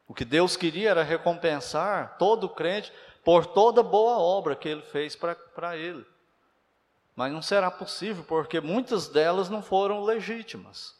O 0.08 0.14
que 0.14 0.24
Deus 0.24 0.56
queria 0.56 0.90
era 0.90 1.02
recompensar 1.02 2.16
todo 2.18 2.48
crente 2.48 2.90
por 3.22 3.44
toda 3.44 3.82
boa 3.82 4.18
obra 4.18 4.56
que 4.56 4.66
ele 4.66 4.80
fez 4.80 5.14
para 5.14 5.76
ele. 5.76 6.04
Mas 7.14 7.30
não 7.30 7.42
será 7.42 7.70
possível, 7.70 8.24
porque 8.26 8.58
muitas 8.58 9.06
delas 9.08 9.50
não 9.50 9.60
foram 9.60 10.02
legítimas. 10.02 10.96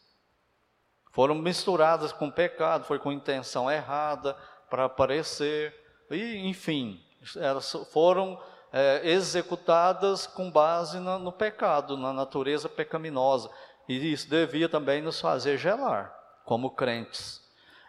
Foram 1.11 1.35
misturadas 1.37 2.12
com 2.12 2.31
pecado, 2.31 2.85
foi 2.85 2.99
com 2.99 3.11
intenção 3.11 3.71
errada, 3.71 4.37
para 4.69 4.85
aparecer, 4.85 5.75
e 6.11 6.47
enfim, 6.47 7.03
elas 7.37 7.73
foram 7.91 8.38
é, 8.71 9.00
executadas 9.05 10.27
com 10.27 10.50
base 10.50 10.99
no, 10.99 11.19
no 11.19 11.33
pecado, 11.33 11.97
na 11.97 12.12
natureza 12.12 12.69
pecaminosa. 12.69 13.49
E 13.88 14.12
isso 14.12 14.29
devia 14.29 14.69
também 14.69 15.00
nos 15.00 15.19
fazer 15.19 15.57
gelar, 15.57 16.15
como 16.45 16.73
crentes. 16.73 17.48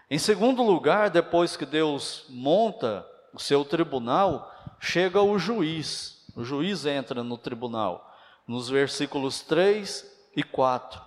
Em 0.10 0.18
segundo 0.18 0.64
lugar, 0.64 1.10
depois 1.10 1.56
que 1.56 1.66
Deus 1.66 2.26
monta 2.30 3.06
o 3.32 3.40
seu 3.40 3.64
tribunal, 3.64 4.52
chega 4.80 5.22
o 5.22 5.38
juiz. 5.38 6.26
O 6.36 6.44
juiz 6.44 6.86
entra 6.86 7.24
no 7.24 7.38
tribunal, 7.38 8.12
nos 8.48 8.70
versículos 8.70 9.42
3 9.42 10.06
e 10.36 10.42
4. 10.42 11.00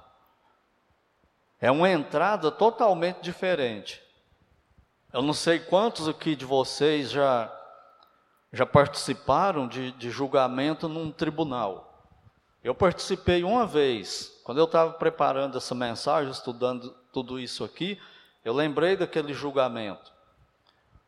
É 1.61 1.71
uma 1.71 1.91
entrada 1.91 2.51
totalmente 2.51 3.21
diferente. 3.21 4.01
Eu 5.13 5.21
não 5.21 5.33
sei 5.33 5.59
quantos 5.59 6.09
aqui 6.09 6.37
de 6.37 6.45
vocês 6.45 7.11
já, 7.11 7.53
já 8.53 8.65
participaram 8.65 9.67
de, 9.67 9.91
de 9.93 10.11
julgamento 10.11 10.89
num 10.89 11.11
tribunal. 11.11 12.09
Eu 12.63 12.75
participei 12.75 13.43
uma 13.43 13.67
vez, 13.67 14.41
quando 14.45 14.59
eu 14.59 14.65
estava 14.65 14.93
preparando 14.93 15.59
essa 15.59 15.75
mensagem, 15.75 16.31
estudando 16.31 16.91
tudo 17.13 17.41
isso 17.41 17.65
aqui, 17.65 18.01
eu 18.45 18.53
lembrei 18.53 18.97
daquele 18.97 19.33
julgamento. 19.33 20.13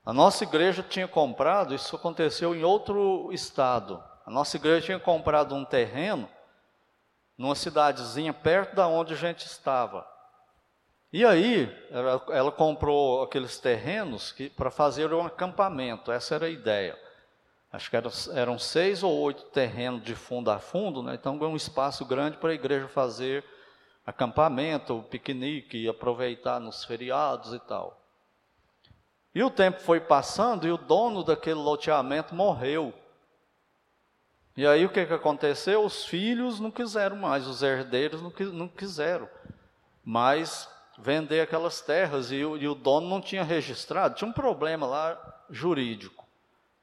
A 0.04 0.12
nossa 0.12 0.44
igreja 0.44 0.82
tinha 0.82 1.08
comprado, 1.08 1.74
isso 1.74 1.96
aconteceu 1.96 2.54
em 2.54 2.62
outro 2.62 3.30
estado. 3.32 4.02
A 4.26 4.30
nossa 4.30 4.56
igreja 4.56 4.86
tinha 4.86 4.98
comprado 4.98 5.54
um 5.54 5.64
terreno 5.64 6.28
numa 7.36 7.54
cidadezinha 7.54 8.32
perto 8.32 8.76
da 8.76 8.86
onde 8.86 9.14
a 9.14 9.16
gente 9.16 9.46
estava. 9.46 10.06
E 11.12 11.24
aí, 11.24 11.72
ela, 11.90 12.24
ela 12.30 12.52
comprou 12.52 13.22
aqueles 13.22 13.58
terrenos 13.58 14.34
para 14.56 14.70
fazer 14.70 15.12
um 15.12 15.24
acampamento, 15.24 16.10
essa 16.10 16.34
era 16.34 16.46
a 16.46 16.50
ideia. 16.50 16.98
Acho 17.72 17.90
que 17.90 17.96
eram, 17.96 18.10
eram 18.34 18.58
seis 18.58 19.02
ou 19.02 19.12
oito 19.20 19.44
terrenos 19.44 20.02
de 20.02 20.14
fundo 20.14 20.50
a 20.50 20.58
fundo, 20.58 21.02
né? 21.02 21.14
então 21.14 21.36
um 21.36 21.56
espaço 21.56 22.04
grande 22.04 22.36
para 22.36 22.50
a 22.50 22.54
igreja 22.54 22.88
fazer 22.88 23.44
acampamento, 24.06 25.04
piquenique, 25.10 25.88
aproveitar 25.88 26.60
nos 26.60 26.84
feriados 26.84 27.52
e 27.52 27.58
tal. 27.58 28.00
E 29.34 29.42
o 29.42 29.50
tempo 29.50 29.80
foi 29.80 30.00
passando 30.00 30.66
e 30.66 30.70
o 30.70 30.76
dono 30.76 31.24
daquele 31.24 31.56
loteamento 31.56 32.34
morreu. 32.34 32.92
E 34.56 34.66
aí 34.66 34.84
o 34.84 34.90
que, 34.90 35.04
que 35.04 35.12
aconteceu? 35.12 35.84
Os 35.84 36.04
filhos 36.04 36.60
não 36.60 36.70
quiseram 36.70 37.16
mais, 37.16 37.46
os 37.46 37.62
herdeiros 37.62 38.22
não, 38.22 38.32
não 38.52 38.68
quiseram 38.68 39.28
mais 40.04 40.68
vender 40.96 41.40
aquelas 41.40 41.80
terras 41.80 42.30
e 42.30 42.44
o, 42.44 42.56
e 42.56 42.68
o 42.68 42.74
dono 42.74 43.08
não 43.08 43.20
tinha 43.20 43.42
registrado. 43.42 44.14
Tinha 44.14 44.28
um 44.28 44.32
problema 44.32 44.86
lá 44.86 45.42
jurídico. 45.50 46.24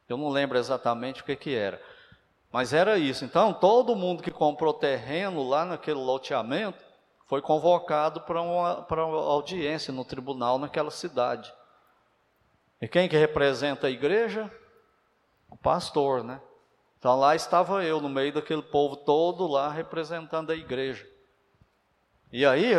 Eu 0.09 0.17
não 0.17 0.27
lembro 0.27 0.57
exatamente 0.57 1.21
o 1.21 1.23
que, 1.23 1.35
que 1.37 1.55
era. 1.55 1.81
Mas 2.51 2.73
era 2.73 2.97
isso. 2.97 3.23
Então, 3.23 3.53
todo 3.53 3.95
mundo 3.95 4.21
que 4.21 4.31
comprou 4.31 4.73
terreno 4.73 5.47
lá 5.47 5.63
naquele 5.63 5.99
loteamento 5.99 6.90
foi 7.31 7.41
convocado 7.41 8.19
para 8.19 8.41
uma, 8.41 8.81
para 8.81 9.05
uma 9.05 9.17
audiência 9.17 9.93
no 9.93 10.03
tribunal 10.03 10.59
naquela 10.59 10.91
cidade. 10.91 11.49
E 12.81 12.89
quem 12.89 13.07
que 13.07 13.15
representa 13.15 13.87
a 13.87 13.89
igreja? 13.89 14.51
O 15.49 15.55
pastor, 15.55 16.25
né? 16.25 16.41
Então 16.99 17.17
lá 17.17 17.33
estava 17.33 17.85
eu, 17.85 18.01
no 18.01 18.09
meio 18.09 18.33
daquele 18.33 18.61
povo 18.61 18.97
todo 18.97 19.47
lá, 19.47 19.69
representando 19.71 20.51
a 20.51 20.55
igreja. 20.55 21.09
E 22.33 22.45
aí, 22.45 22.73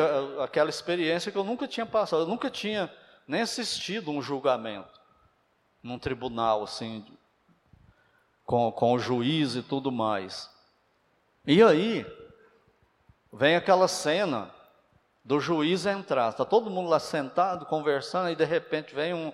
aquela 0.45 0.69
experiência 0.69 1.33
que 1.33 1.39
eu 1.39 1.45
nunca 1.45 1.67
tinha 1.67 1.87
passado, 1.87 2.25
eu 2.25 2.29
nunca 2.29 2.51
tinha 2.51 2.95
nem 3.27 3.41
assistido 3.41 4.11
um 4.11 4.21
julgamento 4.21 5.01
num 5.83 5.99
tribunal, 5.99 6.63
assim, 6.65 7.07
com, 8.45 8.71
com 8.71 8.93
o 8.93 8.99
juiz 8.99 9.57
e 9.57 9.63
tudo 9.63 9.91
mais. 9.91 10.51
E 11.47 11.63
aí, 11.63 12.05
vem 13.33 13.57
aquela 13.57 13.89
cena 13.89 14.51
do 15.25 15.41
juiz 15.41 15.87
entrar, 15.87 16.31
está 16.31 16.45
todo 16.45 16.71
mundo 16.71 16.91
lá 16.91 16.99
sentado, 16.99 17.67
conversando, 17.67 18.31
e 18.31 18.37
de 18.37 18.45
repente 18.45 18.95
vem 18.95 19.15
um, 19.15 19.33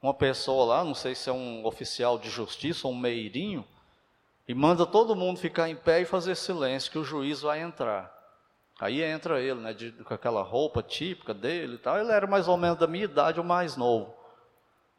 uma 0.00 0.14
pessoa 0.14 0.64
lá, 0.64 0.84
não 0.84 0.94
sei 0.94 1.14
se 1.14 1.28
é 1.28 1.32
um 1.32 1.64
oficial 1.66 2.18
de 2.18 2.30
justiça 2.30 2.86
ou 2.86 2.92
um 2.92 2.98
meirinho, 2.98 3.66
e 4.46 4.54
manda 4.54 4.86
todo 4.86 5.16
mundo 5.16 5.38
ficar 5.38 5.68
em 5.68 5.76
pé 5.76 6.02
e 6.02 6.04
fazer 6.04 6.36
silêncio, 6.36 6.90
que 6.90 6.98
o 6.98 7.04
juiz 7.04 7.40
vai 7.40 7.60
entrar. 7.60 8.12
Aí 8.80 9.02
entra 9.02 9.40
ele, 9.40 9.60
né, 9.60 9.72
de, 9.72 9.92
com 9.92 10.12
aquela 10.12 10.42
roupa 10.42 10.82
típica 10.82 11.32
dele 11.32 11.76
e 11.76 11.78
tal. 11.78 11.98
Ele 11.98 12.10
era 12.10 12.26
mais 12.26 12.48
ou 12.48 12.56
menos 12.56 12.78
da 12.78 12.86
minha 12.86 13.04
idade 13.04 13.38
ou 13.38 13.46
mais 13.46 13.76
novo. 13.76 14.14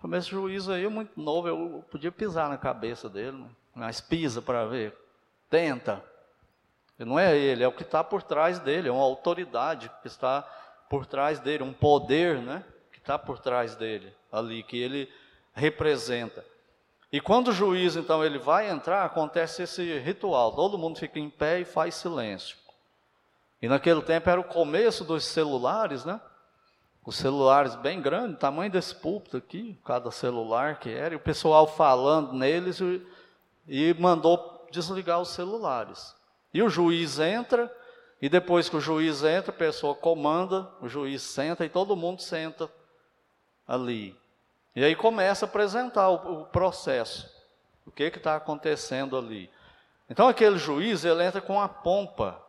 Falei, 0.01 0.19
esse 0.19 0.29
juiz 0.29 0.69
aí 0.69 0.85
é 0.85 0.89
muito 0.89 1.19
novo, 1.19 1.47
eu 1.47 1.85
podia 1.91 2.11
pisar 2.11 2.49
na 2.49 2.57
cabeça 2.57 3.09
dele, 3.09 3.37
né? 3.37 3.49
mas 3.74 4.00
pisa 4.01 4.41
para 4.41 4.65
ver. 4.65 4.98
Tenta. 5.50 6.03
Não 6.98 7.20
é 7.20 7.38
ele, 7.38 7.64
é 7.64 7.68
o 7.68 7.74
que 7.74 7.84
está 7.84 8.03
por 8.03 8.24
trás 8.24 8.60
dele, 8.60 8.88
é 8.88 8.92
uma 8.92 9.03
autoridade 9.03 9.92
que 10.01 10.08
está 10.08 10.42
por 10.90 11.05
trás 11.05 11.40
dele, 11.40 11.64
um 11.64 11.74
poder, 11.74 12.38
né, 12.38 12.64
que 12.92 13.00
está 13.00 13.20
por 13.20 13.38
trás 13.40 13.75
dele, 13.75 14.14
ali, 14.31 14.64
que 14.64 14.77
ele 14.77 15.12
representa. 15.53 16.44
E 17.12 17.20
quando 17.20 17.50
o 17.50 17.53
juiz, 17.53 17.96
então, 17.96 18.24
ele 18.24 18.38
vai 18.38 18.70
entrar, 18.70 19.05
acontece 19.05 19.64
esse 19.64 20.00
ritual. 20.00 20.53
Todo 20.53 20.77
mundo 20.77 21.00
fica 21.00 21.20
em 21.20 21.29
pé 21.29 21.60
e 21.60 21.66
faz 21.66 21.96
silêncio. 21.96 22.58
E 23.62 23.68
naquele 23.68 24.01
tempo 24.01 24.29
era 24.29 24.42
o 24.42 24.44
começo 24.44 25.03
dos 25.03 25.24
celulares, 25.24 26.03
né? 26.03 26.20
Os 27.05 27.16
celulares 27.16 27.75
bem 27.75 28.01
grandes, 28.01 28.40
tamanho 28.40 28.72
desse 28.72 28.96
púlpito 28.96 29.38
aqui, 29.38 29.79
cada 29.86 30.10
celular 30.12 30.79
que 30.79 30.90
era, 30.90 31.14
e 31.14 31.18
o 31.18 31.20
pessoal 31.20 31.68
falando 31.68 32.34
neles 32.34 32.79
e, 32.81 33.05
e 33.68 33.94
mandou 33.94 34.68
desligar 34.72 35.22
os 35.22 35.29
celulares. 35.29 36.14
E 36.55 36.63
o 36.63 36.70
juiz 36.70 37.20
entra, 37.20 37.70
e 38.22 38.29
depois 38.29 38.70
que 38.70 38.77
o 38.77 38.79
juiz 38.79 39.25
entra, 39.25 39.51
a 39.51 39.57
pessoa 39.57 39.94
comanda, 39.94 40.72
o 40.79 40.87
juiz 40.87 41.22
senta 41.22 41.65
e 41.65 41.70
todo 41.70 41.98
mundo 41.98 42.22
senta 42.22 42.72
ali. 43.68 44.18
E 44.74 44.81
aí 44.81 44.96
começa 44.96 45.46
a 45.46 45.50
apresentar 45.50 46.07
o, 46.07 46.44
o 46.44 46.46
processo, 46.46 47.29
o 47.85 47.91
que 47.91 48.03
está 48.03 48.37
acontecendo 48.37 49.18
ali. 49.18 49.50
Então 50.09 50.29
aquele 50.29 50.57
juiz, 50.57 51.03
ele 51.03 51.25
entra 51.25 51.41
com 51.41 51.55
uma 51.55 51.68
pompa, 51.68 52.41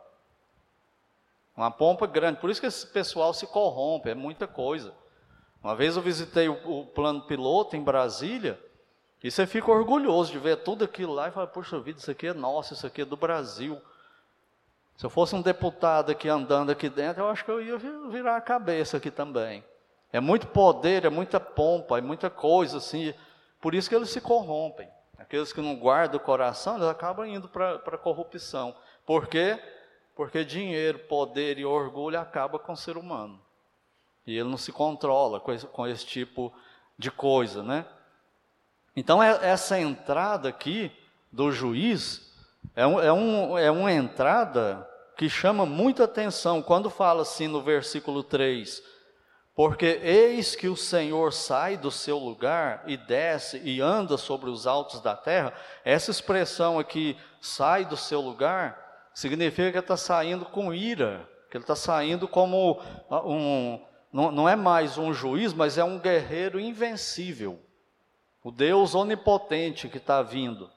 uma 1.56 1.72
pompa 1.72 2.06
grande, 2.06 2.38
por 2.38 2.48
isso 2.48 2.60
que 2.60 2.68
esse 2.68 2.86
pessoal 2.86 3.34
se 3.34 3.44
corrompe, 3.48 4.08
é 4.08 4.14
muita 4.14 4.46
coisa. 4.46 4.94
Uma 5.60 5.74
vez 5.74 5.96
eu 5.96 6.02
visitei 6.02 6.48
o, 6.48 6.80
o 6.82 6.86
plano 6.86 7.22
piloto 7.22 7.74
em 7.74 7.82
Brasília, 7.82 8.56
e 9.20 9.32
você 9.32 9.48
fica 9.48 9.68
orgulhoso 9.68 10.30
de 10.30 10.38
ver 10.38 10.58
tudo 10.58 10.84
aquilo 10.84 11.12
lá 11.12 11.26
e 11.26 11.32
fala, 11.32 11.48
puxa 11.48 11.80
vida, 11.80 11.98
isso 11.98 12.12
aqui 12.12 12.28
é 12.28 12.32
nosso, 12.32 12.72
isso 12.72 12.86
aqui 12.86 13.02
é 13.02 13.04
do 13.04 13.16
Brasil. 13.16 13.82
Se 14.96 15.04
eu 15.04 15.10
fosse 15.10 15.34
um 15.34 15.42
deputado 15.42 16.10
aqui 16.10 16.28
andando 16.28 16.72
aqui 16.72 16.88
dentro, 16.88 17.22
eu 17.22 17.28
acho 17.28 17.44
que 17.44 17.50
eu 17.50 17.60
ia 17.60 17.76
virar 18.08 18.36
a 18.36 18.40
cabeça 18.40 18.96
aqui 18.96 19.10
também. 19.10 19.62
É 20.10 20.20
muito 20.20 20.46
poder, 20.46 21.04
é 21.04 21.10
muita 21.10 21.38
pompa, 21.38 21.98
é 21.98 22.00
muita 22.00 22.30
coisa 22.30 22.78
assim. 22.78 23.12
Por 23.60 23.74
isso 23.74 23.88
que 23.88 23.94
eles 23.94 24.08
se 24.08 24.20
corrompem. 24.20 24.88
Aqueles 25.18 25.52
que 25.52 25.60
não 25.60 25.76
guardam 25.76 26.18
o 26.18 26.22
coração, 26.22 26.76
eles 26.76 26.88
acabam 26.88 27.26
indo 27.26 27.48
para 27.48 27.74
a 27.74 27.98
corrupção. 27.98 28.74
Por 29.04 29.26
quê? 29.26 29.62
Porque 30.14 30.44
dinheiro, 30.44 31.00
poder 31.00 31.58
e 31.58 31.64
orgulho 31.64 32.18
acaba 32.18 32.58
com 32.58 32.72
o 32.72 32.76
ser 32.76 32.96
humano. 32.96 33.38
E 34.26 34.34
ele 34.34 34.48
não 34.48 34.56
se 34.56 34.72
controla 34.72 35.40
com 35.40 35.52
esse, 35.52 35.66
com 35.66 35.86
esse 35.86 36.06
tipo 36.06 36.52
de 36.98 37.10
coisa, 37.10 37.62
né? 37.62 37.84
Então, 38.94 39.22
é, 39.22 39.38
essa 39.42 39.78
entrada 39.78 40.48
aqui 40.48 40.90
do 41.30 41.52
juiz 41.52 42.25
é, 42.74 42.86
um, 42.86 43.00
é, 43.00 43.12
um, 43.12 43.58
é 43.58 43.70
uma 43.70 43.92
entrada 43.92 44.86
que 45.16 45.28
chama 45.28 45.64
muita 45.64 46.04
atenção. 46.04 46.62
Quando 46.62 46.90
fala 46.90 47.22
assim 47.22 47.48
no 47.48 47.62
versículo 47.62 48.22
3, 48.22 48.82
porque 49.56 50.00
eis 50.02 50.54
que 50.54 50.68
o 50.68 50.76
Senhor 50.76 51.32
sai 51.32 51.78
do 51.78 51.90
seu 51.90 52.18
lugar 52.18 52.84
e 52.86 52.94
desce 52.96 53.58
e 53.64 53.80
anda 53.80 54.18
sobre 54.18 54.50
os 54.50 54.66
altos 54.66 55.00
da 55.00 55.16
terra. 55.16 55.54
Essa 55.82 56.10
expressão 56.10 56.78
aqui, 56.78 57.16
sai 57.40 57.86
do 57.86 57.96
seu 57.96 58.20
lugar, 58.20 59.08
significa 59.14 59.72
que 59.72 59.78
está 59.78 59.96
saindo 59.96 60.44
com 60.44 60.74
ira, 60.74 61.26
que 61.50 61.56
ele 61.56 61.64
está 61.64 61.74
saindo 61.74 62.28
como 62.28 62.82
um. 63.24 63.80
Não, 64.12 64.30
não 64.30 64.48
é 64.48 64.54
mais 64.54 64.98
um 64.98 65.12
juiz, 65.12 65.54
mas 65.54 65.78
é 65.78 65.84
um 65.84 65.98
guerreiro 65.98 66.60
invencível. 66.60 67.58
O 68.44 68.50
Deus 68.50 68.94
onipotente 68.94 69.88
que 69.88 69.96
está 69.96 70.22
vindo. 70.22 70.70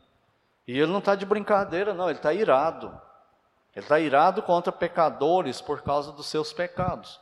E 0.70 0.78
ele 0.78 0.92
não 0.92 1.00
está 1.00 1.16
de 1.16 1.26
brincadeira, 1.26 1.96
não, 1.96 2.12
ele 2.12 2.20
está 2.20 2.32
irado. 2.32 2.90
Ele 3.76 3.84
está 3.84 4.00
irado 4.00 4.44
contra 4.44 4.72
pecadores 4.72 5.60
por 5.60 5.82
causa 5.82 6.12
dos 6.12 6.28
seus 6.28 6.54
pecados. 6.54 7.20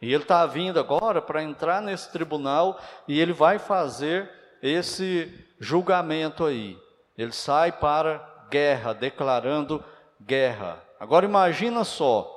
E 0.00 0.14
ele 0.14 0.22
está 0.22 0.46
vindo 0.46 0.78
agora 0.78 1.20
para 1.20 1.42
entrar 1.42 1.82
nesse 1.82 2.12
tribunal 2.12 2.78
e 3.08 3.18
ele 3.20 3.32
vai 3.32 3.58
fazer 3.58 4.30
esse 4.62 5.44
julgamento 5.58 6.44
aí. 6.44 6.78
Ele 7.18 7.32
sai 7.32 7.72
para 7.72 8.24
guerra, 8.48 8.92
declarando 8.92 9.82
guerra. 10.22 10.80
Agora 11.00 11.26
imagina 11.26 11.82
só, 11.82 12.30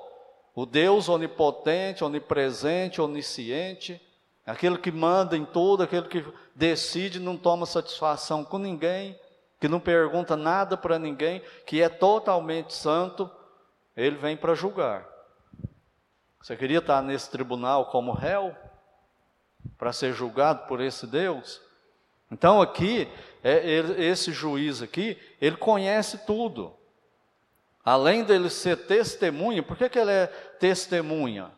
o 0.55 0.65
Deus 0.65 1.07
onipotente, 1.07 2.03
onipresente, 2.03 2.99
onisciente, 2.99 4.01
aquele 4.43 4.79
que 4.79 4.91
manda 4.91 5.37
em 5.37 5.45
tudo, 5.45 5.83
aquele 5.83 6.07
que 6.07 6.25
decide, 6.55 7.19
não 7.19 7.37
toma 7.37 7.67
satisfação 7.67 8.43
com 8.43 8.57
ninguém, 8.57 9.15
que 9.59 9.67
não 9.67 9.79
pergunta 9.79 10.35
nada 10.35 10.77
para 10.77 10.99
ninguém, 10.99 11.41
que 11.65 11.81
é 11.81 11.89
totalmente 11.89 12.73
santo, 12.73 13.29
ele 13.95 14.15
vem 14.15 14.37
para 14.37 14.53
julgar. 14.53 15.07
Você 16.41 16.55
queria 16.55 16.79
estar 16.79 17.01
nesse 17.01 17.29
tribunal 17.29 17.87
como 17.87 18.13
réu? 18.13 18.55
Para 19.77 19.91
ser 19.91 20.13
julgado 20.13 20.67
por 20.67 20.79
esse 20.79 21.07
Deus? 21.07 21.61
Então 22.31 22.61
aqui, 22.61 23.07
é, 23.43 23.67
ele, 23.67 24.05
esse 24.05 24.31
juiz 24.31 24.81
aqui, 24.81 25.17
ele 25.41 25.57
conhece 25.57 26.19
tudo. 26.25 26.73
Além 27.83 28.23
dele 28.23 28.49
ser 28.49 28.85
testemunha, 28.85 29.63
por 29.63 29.77
que, 29.77 29.89
que 29.89 29.97
ele 29.97 30.11
é 30.11 30.27
testemunha? 30.59 31.51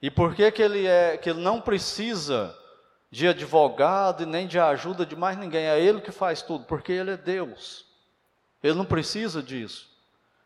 E 0.00 0.10
por 0.10 0.34
que, 0.34 0.50
que 0.50 0.62
ele 0.62 0.86
é 0.86 1.16
que 1.16 1.30
ele 1.30 1.40
não 1.40 1.60
precisa 1.60 2.56
de 3.14 3.28
advogado 3.28 4.24
e 4.24 4.26
nem 4.26 4.44
de 4.44 4.58
ajuda 4.58 5.06
de 5.06 5.14
mais 5.14 5.38
ninguém. 5.38 5.66
É 5.66 5.80
Ele 5.80 6.00
que 6.00 6.10
faz 6.10 6.42
tudo, 6.42 6.64
porque 6.64 6.90
Ele 6.90 7.12
é 7.12 7.16
Deus. 7.16 7.86
Ele 8.60 8.74
não 8.74 8.84
precisa 8.84 9.40
disso. 9.40 9.88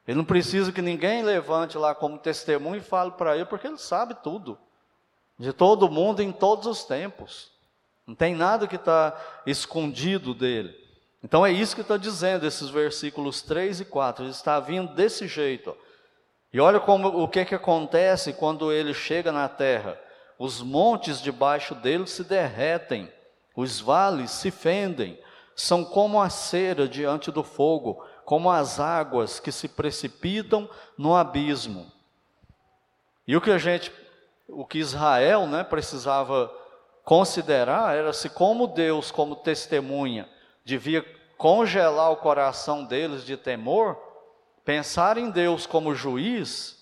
Ele 0.07 0.19
não 0.19 0.25
precisa 0.25 0.71
que 0.71 0.83
ninguém 0.83 1.23
levante 1.23 1.79
lá 1.79 1.95
como 1.95 2.19
testemunho 2.19 2.77
e 2.77 2.83
fale 2.83 3.13
para 3.13 3.35
ele, 3.37 3.47
porque 3.47 3.67
ele 3.67 3.79
sabe 3.79 4.15
tudo. 4.23 4.59
De 5.39 5.51
todo 5.51 5.91
mundo 5.91 6.23
em 6.23 6.31
todos 6.31 6.67
os 6.67 6.85
tempos. 6.85 7.51
Não 8.07 8.15
tem 8.15 8.35
nada 8.35 8.67
que 8.67 8.77
está 8.77 9.19
escondido 9.47 10.35
dele. 10.35 10.75
Então 11.25 11.47
é 11.47 11.51
isso 11.51 11.75
que 11.75 11.81
está 11.81 11.97
dizendo 11.97 12.47
esses 12.47 12.69
versículos 12.69 13.41
3 13.41 13.81
e 13.81 13.85
4. 13.87 14.25
Ele 14.25 14.31
está 14.31 14.61
vindo 14.61 14.95
desse 14.95 15.27
jeito. 15.27 15.75
E 16.53 16.61
olha 16.61 16.81
como 16.81 17.09
o 17.09 17.29
que, 17.29 17.45
que 17.47 17.55
acontece 17.55 18.35
quando 18.35 18.71
ele 18.73 18.93
chega 18.93 19.33
na 19.33 19.49
terra. 19.49 19.99
Os 20.39 20.63
montes 20.63 21.21
debaixo 21.21 21.75
dele 21.75 22.07
se 22.07 22.23
derretem, 22.23 23.13
os 23.57 23.81
vales 23.81 24.31
se 24.31 24.53
fendem, 24.53 25.19
são 25.57 25.85
como 25.85 26.23
a 26.23 26.31
cera 26.31 26.87
diante 26.87 27.33
do 27.33 27.43
fogo, 27.43 28.05
como 28.25 28.49
as 28.49 28.79
águas 28.79 29.41
que 29.41 29.51
se 29.51 29.67
precipitam 29.67 30.71
no 30.97 31.17
abismo. 31.17 31.91
E 33.27 33.37
o 33.37 33.41
que 33.41 33.51
a 33.51 33.59
gente, 33.59 33.91
o 34.47 34.65
que 34.65 34.79
Israel, 34.79 35.49
né, 35.49 35.65
precisava 35.65 36.55
considerar 37.05 37.97
era 37.97 38.13
se 38.13 38.29
como 38.29 38.69
Deus, 38.69 39.11
como 39.11 39.35
testemunha, 39.35 40.29
devia 40.65 41.05
congelar 41.37 42.13
o 42.13 42.17
coração 42.17 42.85
deles 42.85 43.25
de 43.25 43.37
temor, 43.37 43.99
pensar 44.65 45.19
em 45.19 45.31
Deus 45.31 45.67
como 45.67 45.95
juiz 45.95 46.78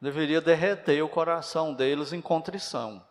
deveria 0.00 0.40
derreter 0.40 1.02
o 1.02 1.08
coração 1.08 1.72
deles 1.72 2.12
em 2.12 2.20
contrição. 2.20 3.04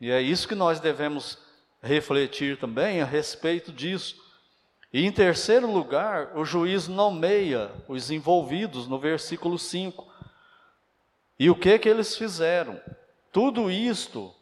E 0.00 0.10
é 0.10 0.20
isso 0.20 0.48
que 0.48 0.54
nós 0.54 0.80
devemos 0.80 1.38
refletir 1.82 2.58
também 2.58 3.00
a 3.00 3.04
respeito 3.04 3.72
disso. 3.72 4.22
E 4.92 5.04
em 5.04 5.12
terceiro 5.12 5.70
lugar, 5.70 6.36
o 6.36 6.44
juiz 6.44 6.88
nomeia 6.88 7.70
os 7.88 8.10
envolvidos 8.10 8.86
no 8.86 8.98
versículo 8.98 9.58
5. 9.58 10.06
E 11.38 11.50
o 11.50 11.54
que 11.54 11.78
que 11.78 11.88
eles 11.88 12.16
fizeram? 12.16 12.80
Tudo 13.32 13.70
isto, 13.70 14.32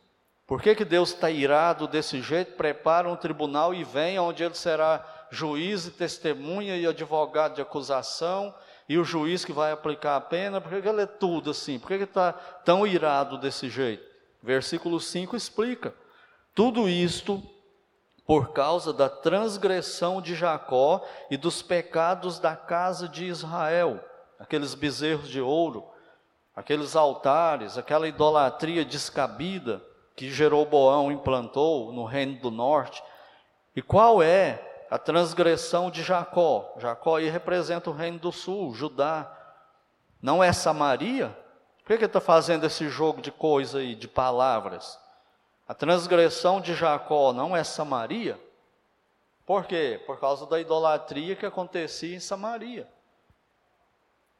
por 0.46 0.60
que, 0.60 0.74
que 0.74 0.84
Deus 0.84 1.14
está 1.14 1.30
irado 1.30 1.88
desse 1.88 2.20
jeito? 2.20 2.56
Prepara 2.56 3.08
um 3.08 3.16
tribunal 3.16 3.72
e 3.72 3.82
vem 3.82 4.18
onde 4.18 4.44
ele 4.44 4.54
será 4.54 5.26
juiz 5.30 5.86
e 5.86 5.90
testemunha 5.90 6.76
e 6.76 6.86
advogado 6.86 7.54
de 7.54 7.62
acusação, 7.62 8.54
e 8.88 8.98
o 8.98 9.04
juiz 9.04 9.44
que 9.44 9.52
vai 9.52 9.72
aplicar 9.72 10.16
a 10.16 10.20
pena, 10.20 10.60
por 10.60 10.70
que, 10.80 10.88
ele 10.88 11.02
é 11.02 11.06
tudo 11.06 11.50
assim? 11.50 11.78
Por 11.78 11.88
que, 11.88 11.98
que 11.98 12.04
está 12.04 12.32
tão 12.32 12.86
irado 12.86 13.38
desse 13.38 13.68
jeito? 13.68 14.04
Versículo 14.42 15.00
5 15.00 15.36
explica. 15.36 15.94
Tudo 16.54 16.88
isto 16.88 17.42
por 18.26 18.52
causa 18.52 18.92
da 18.92 19.08
transgressão 19.08 20.20
de 20.20 20.34
Jacó 20.34 21.04
e 21.30 21.36
dos 21.36 21.62
pecados 21.62 22.38
da 22.38 22.54
casa 22.54 23.08
de 23.08 23.26
Israel, 23.26 24.00
aqueles 24.38 24.74
bezerros 24.74 25.28
de 25.28 25.40
ouro, 25.40 25.84
aqueles 26.54 26.94
altares, 26.94 27.78
aquela 27.78 28.06
idolatria 28.06 28.84
descabida 28.84 29.82
que 30.14 30.30
Jeroboão 30.30 31.10
implantou 31.10 31.92
no 31.92 32.04
reino 32.04 32.38
do 32.40 32.50
norte. 32.50 33.02
E 33.74 33.80
qual 33.80 34.22
é 34.22 34.71
a 34.92 34.98
transgressão 34.98 35.90
de 35.90 36.02
Jacó? 36.02 36.74
Jacó 36.76 37.16
aí 37.16 37.30
representa 37.30 37.88
o 37.88 37.94
reino 37.94 38.18
do 38.18 38.30
sul, 38.30 38.74
Judá. 38.74 39.34
Não 40.20 40.44
é 40.44 40.52
Samaria? 40.52 41.34
Por 41.78 41.86
que 41.86 41.92
ele 41.94 42.04
está 42.04 42.20
fazendo 42.20 42.66
esse 42.66 42.90
jogo 42.90 43.22
de 43.22 43.32
coisa 43.32 43.78
aí, 43.78 43.94
de 43.94 44.06
palavras? 44.06 45.00
A 45.66 45.72
transgressão 45.72 46.60
de 46.60 46.74
Jacó 46.74 47.32
não 47.32 47.56
é 47.56 47.64
Samaria? 47.64 48.38
Por 49.46 49.64
quê? 49.64 49.98
Por 50.04 50.20
causa 50.20 50.44
da 50.44 50.60
idolatria 50.60 51.36
que 51.36 51.46
acontecia 51.46 52.14
em 52.14 52.20
Samaria. 52.20 52.86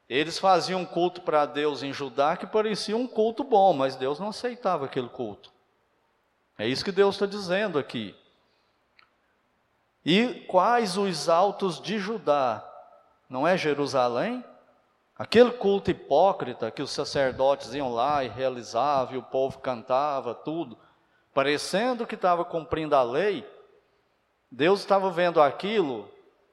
Eles 0.07 0.37
faziam 0.37 0.81
um 0.81 0.85
culto 0.85 1.21
para 1.21 1.47
Deus 1.47 1.81
em 1.81 1.91
Judá 1.91 2.37
que 2.37 2.45
parecia 2.45 2.95
um 2.95 3.07
culto 3.07 3.43
bom, 3.43 3.73
mas 3.73 3.95
Deus 3.95 4.19
não 4.19 4.29
aceitava 4.29 4.85
aquele 4.85 5.09
culto. 5.09 5.51
É 6.59 6.67
isso 6.67 6.85
que 6.85 6.91
Deus 6.91 7.15
está 7.15 7.25
dizendo 7.25 7.79
aqui. 7.79 8.15
E 10.05 10.45
quais 10.47 10.97
os 10.97 11.29
altos 11.29 11.81
de 11.81 11.97
Judá? 11.97 12.63
Não 13.29 13.47
é 13.47 13.57
Jerusalém? 13.57 14.43
Aquele 15.17 15.51
culto 15.51 15.91
hipócrita 15.91 16.71
que 16.71 16.81
os 16.81 16.91
sacerdotes 16.91 17.73
iam 17.73 17.93
lá 17.93 18.23
e 18.23 18.27
realizavam, 18.27 19.15
e 19.15 19.17
o 19.17 19.23
povo 19.23 19.59
cantava, 19.59 20.33
tudo, 20.33 20.77
parecendo 21.33 22.05
que 22.05 22.15
estava 22.15 22.43
cumprindo 22.43 22.95
a 22.95 23.03
lei, 23.03 23.47
Deus 24.51 24.81
estava 24.81 25.09
vendo 25.09 25.41
aquilo 25.41 26.09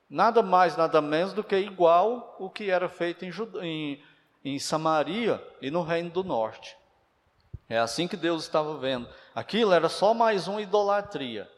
nada 0.08 0.42
mais, 0.42 0.76
nada 0.76 1.00
menos 1.00 1.32
do 1.32 1.44
que 1.44 1.56
igual 1.56 2.36
o 2.38 2.50
que 2.50 2.70
era 2.70 2.88
feito 2.88 3.24
em, 3.24 3.32
em, 3.62 4.02
em 4.44 4.58
Samaria 4.58 5.42
e 5.60 5.70
no 5.70 5.82
Reino 5.82 6.10
do 6.10 6.24
Norte. 6.24 6.76
É 7.68 7.78
assim 7.78 8.08
que 8.08 8.16
Deus 8.16 8.42
estava 8.42 8.76
vendo. 8.76 9.08
Aquilo 9.34 9.72
era 9.72 9.88
só 9.88 10.12
mais 10.12 10.48
uma 10.48 10.60
idolatria. 10.60 11.48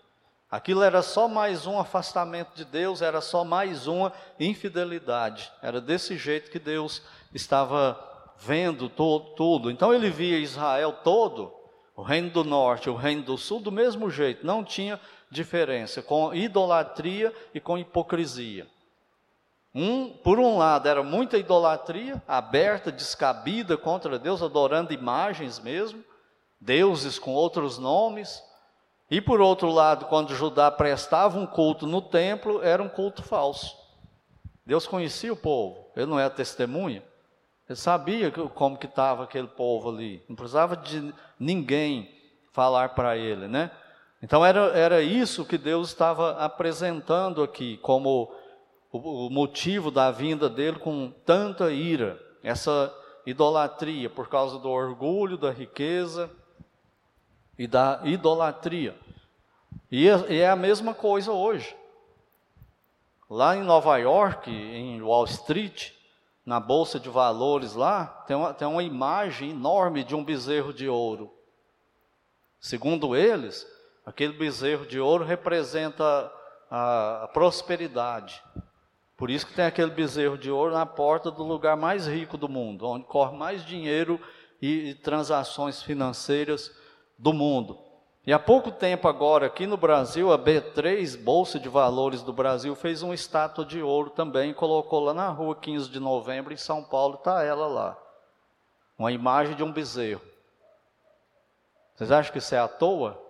Aquilo 0.52 0.82
era 0.82 1.00
só 1.00 1.26
mais 1.26 1.66
um 1.66 1.80
afastamento 1.80 2.54
de 2.54 2.66
Deus, 2.66 3.00
era 3.00 3.22
só 3.22 3.42
mais 3.42 3.86
uma 3.86 4.12
infidelidade. 4.38 5.50
Era 5.62 5.80
desse 5.80 6.18
jeito 6.18 6.50
que 6.50 6.58
Deus 6.58 7.00
estava 7.32 7.98
vendo 8.36 8.90
todo, 8.90 9.30
tudo. 9.30 9.70
Então 9.70 9.94
ele 9.94 10.10
via 10.10 10.36
Israel 10.36 10.92
todo, 11.02 11.54
o 11.96 12.02
reino 12.02 12.28
do 12.28 12.44
norte, 12.44 12.90
o 12.90 12.94
reino 12.94 13.22
do 13.22 13.38
sul, 13.38 13.60
do 13.60 13.72
mesmo 13.72 14.10
jeito, 14.10 14.44
não 14.44 14.62
tinha 14.62 15.00
diferença, 15.30 16.02
com 16.02 16.34
idolatria 16.34 17.34
e 17.54 17.58
com 17.58 17.78
hipocrisia. 17.78 18.66
Um, 19.74 20.10
por 20.10 20.38
um 20.38 20.58
lado, 20.58 20.86
era 20.86 21.02
muita 21.02 21.38
idolatria, 21.38 22.22
aberta, 22.28 22.92
descabida 22.92 23.78
contra 23.78 24.18
Deus, 24.18 24.42
adorando 24.42 24.92
imagens 24.92 25.58
mesmo, 25.58 26.04
deuses 26.60 27.18
com 27.18 27.32
outros 27.32 27.78
nomes. 27.78 28.51
E 29.12 29.20
por 29.20 29.42
outro 29.42 29.70
lado, 29.70 30.06
quando 30.06 30.34
Judá 30.34 30.70
prestava 30.70 31.38
um 31.38 31.46
culto 31.46 31.86
no 31.86 32.00
templo, 32.00 32.62
era 32.62 32.82
um 32.82 32.88
culto 32.88 33.22
falso. 33.22 33.76
Deus 34.64 34.86
conhecia 34.86 35.30
o 35.30 35.36
povo, 35.36 35.84
ele 35.94 36.06
não 36.06 36.18
era 36.18 36.30
testemunha. 36.30 37.02
Ele 37.68 37.76
sabia 37.76 38.30
como 38.30 38.78
que 38.78 38.86
estava 38.86 39.24
aquele 39.24 39.48
povo 39.48 39.90
ali. 39.90 40.24
Não 40.26 40.34
precisava 40.34 40.78
de 40.78 41.12
ninguém 41.38 42.10
falar 42.52 42.94
para 42.94 43.14
ele, 43.14 43.46
né? 43.48 43.70
Então 44.22 44.42
era, 44.42 44.68
era 44.68 45.02
isso 45.02 45.44
que 45.44 45.58
Deus 45.58 45.88
estava 45.88 46.30
apresentando 46.42 47.42
aqui 47.42 47.76
como 47.82 48.32
o, 48.90 49.26
o 49.26 49.30
motivo 49.30 49.90
da 49.90 50.10
vinda 50.10 50.48
dele 50.48 50.78
com 50.78 51.12
tanta 51.26 51.70
ira, 51.70 52.18
essa 52.42 52.90
idolatria 53.26 54.08
por 54.08 54.28
causa 54.30 54.58
do 54.58 54.70
orgulho, 54.70 55.36
da 55.36 55.50
riqueza 55.50 56.30
e 57.62 57.66
da 57.66 58.00
idolatria. 58.04 58.96
E 59.90 60.08
é, 60.08 60.38
é 60.38 60.48
a 60.48 60.56
mesma 60.56 60.94
coisa 60.94 61.32
hoje. 61.32 61.76
Lá 63.28 63.56
em 63.56 63.62
Nova 63.62 63.96
York, 63.98 64.50
em 64.50 65.00
Wall 65.00 65.24
Street, 65.24 65.92
na 66.44 66.58
bolsa 66.58 66.98
de 66.98 67.08
valores 67.08 67.74
lá, 67.74 68.06
tem 68.26 68.36
uma, 68.36 68.52
tem 68.52 68.66
uma 68.66 68.82
imagem 68.82 69.50
enorme 69.50 70.04
de 70.04 70.14
um 70.14 70.24
bezerro 70.24 70.72
de 70.72 70.88
ouro. 70.88 71.32
Segundo 72.60 73.14
eles, 73.16 73.66
Aquele 74.04 74.32
bezerro 74.32 74.84
de 74.84 74.98
ouro 74.98 75.24
representa 75.24 76.32
a, 76.68 77.24
a 77.24 77.28
prosperidade. 77.28 78.42
Por 79.16 79.30
isso 79.30 79.46
que 79.46 79.54
tem 79.54 79.64
aquele 79.64 79.92
bezerro 79.92 80.36
de 80.36 80.50
ouro 80.50 80.72
na 80.72 80.84
porta 80.84 81.30
do 81.30 81.44
lugar 81.44 81.76
mais 81.76 82.08
rico 82.08 82.36
do 82.36 82.48
mundo, 82.48 82.84
onde 82.84 83.04
corre 83.04 83.36
mais 83.36 83.64
dinheiro 83.64 84.20
e, 84.60 84.90
e 84.90 84.94
transações 84.94 85.82
financeiras 85.82 86.72
do 87.22 87.32
mundo. 87.32 87.78
E 88.26 88.32
há 88.32 88.38
pouco 88.38 88.72
tempo 88.72 89.06
agora, 89.06 89.46
aqui 89.46 89.64
no 89.64 89.76
Brasil, 89.76 90.32
a 90.32 90.38
B3, 90.38 91.16
Bolsa 91.16 91.58
de 91.58 91.68
Valores 91.68 92.22
do 92.22 92.32
Brasil, 92.32 92.74
fez 92.74 93.00
uma 93.00 93.14
estátua 93.14 93.64
de 93.64 93.80
ouro 93.80 94.10
também, 94.10 94.52
colocou 94.52 95.00
lá 95.00 95.14
na 95.14 95.28
rua 95.28 95.54
15 95.54 95.88
de 95.88 96.00
novembro, 96.00 96.52
em 96.52 96.56
São 96.56 96.82
Paulo, 96.82 97.14
está 97.14 97.44
ela 97.44 97.68
lá. 97.68 97.96
Uma 98.98 99.12
imagem 99.12 99.54
de 99.54 99.62
um 99.62 99.72
bezerro. 99.72 100.20
Vocês 101.94 102.10
acham 102.10 102.32
que 102.32 102.38
isso 102.38 102.54
é 102.54 102.58
à 102.58 102.66
toa? 102.66 103.20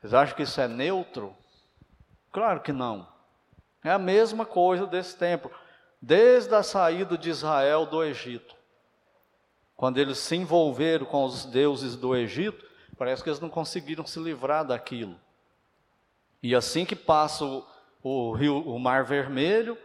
Vocês 0.00 0.12
acham 0.12 0.36
que 0.36 0.42
isso 0.42 0.60
é 0.60 0.66
neutro? 0.66 1.34
Claro 2.32 2.60
que 2.60 2.72
não. 2.72 3.06
É 3.84 3.90
a 3.90 3.98
mesma 3.98 4.44
coisa 4.44 4.86
desse 4.86 5.16
tempo. 5.16 5.50
Desde 6.02 6.54
a 6.54 6.62
saída 6.62 7.16
de 7.16 7.30
Israel 7.30 7.86
do 7.86 8.02
Egito. 8.02 8.57
Quando 9.78 9.98
eles 9.98 10.18
se 10.18 10.34
envolveram 10.34 11.06
com 11.06 11.24
os 11.24 11.44
deuses 11.44 11.94
do 11.94 12.16
Egito, 12.16 12.66
parece 12.98 13.22
que 13.22 13.28
eles 13.28 13.38
não 13.38 13.48
conseguiram 13.48 14.04
se 14.04 14.18
livrar 14.18 14.66
daquilo. 14.66 15.14
E 16.42 16.52
assim 16.52 16.84
que 16.84 16.96
passa 16.96 17.44
o, 17.44 17.64
o 18.02 18.32
rio, 18.32 18.58
o 18.58 18.76
Mar 18.76 19.04
Vermelho, 19.04 19.78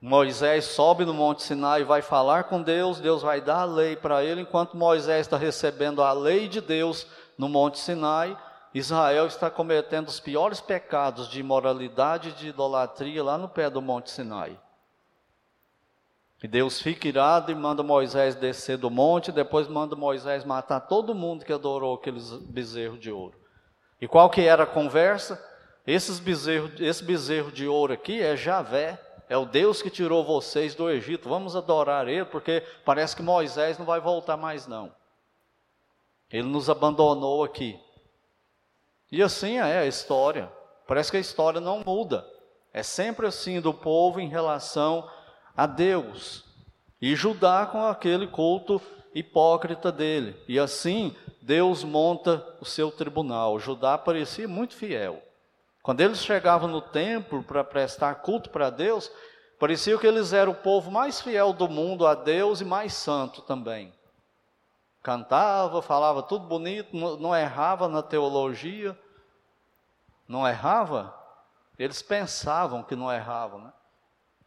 Moisés 0.00 0.66
sobe 0.66 1.04
no 1.04 1.12
Monte 1.12 1.42
Sinai 1.42 1.80
e 1.80 1.84
vai 1.84 2.00
falar 2.00 2.44
com 2.44 2.62
Deus, 2.62 3.00
Deus 3.00 3.22
vai 3.22 3.40
dar 3.40 3.62
a 3.62 3.64
lei 3.64 3.96
para 3.96 4.22
ele, 4.22 4.42
enquanto 4.42 4.76
Moisés 4.76 5.22
está 5.22 5.36
recebendo 5.36 6.00
a 6.00 6.12
lei 6.12 6.46
de 6.46 6.60
Deus 6.60 7.04
no 7.36 7.48
Monte 7.48 7.80
Sinai, 7.80 8.38
Israel 8.72 9.26
está 9.26 9.50
cometendo 9.50 10.06
os 10.06 10.20
piores 10.20 10.60
pecados 10.60 11.28
de 11.28 11.40
imoralidade 11.40 12.28
e 12.28 12.32
de 12.32 12.48
idolatria 12.50 13.24
lá 13.24 13.36
no 13.36 13.48
pé 13.48 13.68
do 13.68 13.82
Monte 13.82 14.12
Sinai. 14.12 14.56
E 16.42 16.48
Deus 16.48 16.80
fica 16.80 17.06
irado 17.06 17.52
e 17.52 17.54
manda 17.54 17.82
Moisés 17.82 18.34
descer 18.34 18.76
do 18.76 18.90
monte, 18.90 19.30
depois 19.30 19.68
manda 19.68 19.94
Moisés 19.94 20.44
matar 20.44 20.80
todo 20.80 21.14
mundo 21.14 21.44
que 21.44 21.52
adorou 21.52 21.94
aqueles 21.94 22.32
bezerros 22.32 22.98
de 22.98 23.12
ouro. 23.12 23.38
E 24.00 24.08
qual 24.08 24.28
que 24.28 24.40
era 24.40 24.64
a 24.64 24.66
conversa? 24.66 25.40
Esses 25.86 26.18
bezerro, 26.18 26.70
esse 26.80 27.04
bezerro 27.04 27.52
de 27.52 27.68
ouro 27.68 27.92
aqui 27.92 28.20
é 28.20 28.36
Javé, 28.36 29.00
é 29.28 29.36
o 29.36 29.44
Deus 29.44 29.80
que 29.80 29.88
tirou 29.88 30.24
vocês 30.24 30.74
do 30.74 30.90
Egito. 30.90 31.28
Vamos 31.28 31.54
adorar 31.54 32.08
ele, 32.08 32.24
porque 32.24 32.62
parece 32.84 33.14
que 33.14 33.22
Moisés 33.22 33.78
não 33.78 33.86
vai 33.86 34.00
voltar 34.00 34.36
mais 34.36 34.66
não. 34.66 34.92
Ele 36.30 36.48
nos 36.48 36.68
abandonou 36.68 37.44
aqui. 37.44 37.78
E 39.10 39.22
assim 39.22 39.58
é 39.58 39.78
a 39.78 39.86
história. 39.86 40.52
Parece 40.88 41.10
que 41.10 41.16
a 41.16 41.20
história 41.20 41.60
não 41.60 41.82
muda. 41.86 42.26
É 42.72 42.82
sempre 42.82 43.26
assim 43.26 43.60
do 43.60 43.72
povo 43.72 44.18
em 44.18 44.28
relação 44.28 45.08
a 45.08 45.21
Deus. 45.66 46.44
E 47.00 47.14
Judá 47.14 47.66
com 47.66 47.84
aquele 47.86 48.26
culto 48.26 48.80
hipócrita 49.14 49.92
dele. 49.92 50.36
E 50.48 50.58
assim 50.58 51.14
Deus 51.40 51.84
monta 51.84 52.46
o 52.60 52.64
seu 52.64 52.90
tribunal. 52.90 53.58
Judá 53.58 53.98
parecia 53.98 54.48
muito 54.48 54.74
fiel. 54.74 55.22
Quando 55.82 56.00
eles 56.00 56.22
chegavam 56.22 56.68
no 56.68 56.80
templo 56.80 57.42
para 57.42 57.64
prestar 57.64 58.14
culto 58.16 58.50
para 58.50 58.70
Deus, 58.70 59.10
parecia 59.58 59.98
que 59.98 60.06
eles 60.06 60.32
eram 60.32 60.52
o 60.52 60.56
povo 60.56 60.90
mais 60.90 61.20
fiel 61.20 61.52
do 61.52 61.68
mundo 61.68 62.06
a 62.06 62.14
Deus 62.14 62.60
e 62.60 62.64
mais 62.64 62.94
santo 62.94 63.42
também. 63.42 63.92
Cantava, 65.02 65.82
falava 65.82 66.22
tudo 66.22 66.46
bonito, 66.46 66.96
não, 66.96 67.16
não 67.16 67.36
errava 67.36 67.88
na 67.88 68.00
teologia, 68.00 68.96
não 70.28 70.46
errava. 70.46 71.12
Eles 71.76 72.00
pensavam 72.00 72.84
que 72.84 72.94
não 72.94 73.12
erravam, 73.12 73.60
né? 73.60 73.72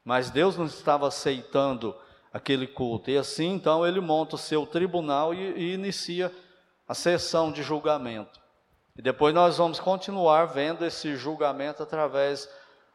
Mas 0.05 0.29
Deus 0.29 0.55
não 0.55 0.65
estava 0.65 1.07
aceitando 1.07 1.95
aquele 2.31 2.67
culto. 2.67 3.09
E 3.09 3.17
assim, 3.17 3.53
então, 3.53 3.85
ele 3.85 3.99
monta 3.99 4.35
o 4.35 4.39
seu 4.39 4.67
tribunal 4.67 5.33
e, 5.33 5.39
e 5.57 5.73
inicia 5.73 6.31
a 6.87 6.93
sessão 6.93 7.51
de 7.51 7.63
julgamento. 7.63 8.39
E 8.95 9.01
depois 9.01 9.33
nós 9.33 9.57
vamos 9.57 9.79
continuar 9.79 10.45
vendo 10.45 10.85
esse 10.85 11.15
julgamento 11.15 11.81
através 11.81 12.47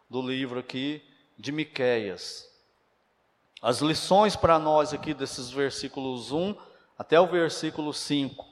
do 0.09 0.23
livro 0.23 0.61
aqui 0.61 1.03
de 1.37 1.51
Miqueias. 1.51 2.49
As 3.61 3.81
lições 3.81 4.37
para 4.37 4.59
nós 4.59 4.94
aqui 4.94 5.12
desses 5.12 5.51
versículos 5.51 6.31
1 6.31 6.55
até 6.96 7.20
o 7.20 7.27
versículo 7.27 7.92
5. 7.92 8.46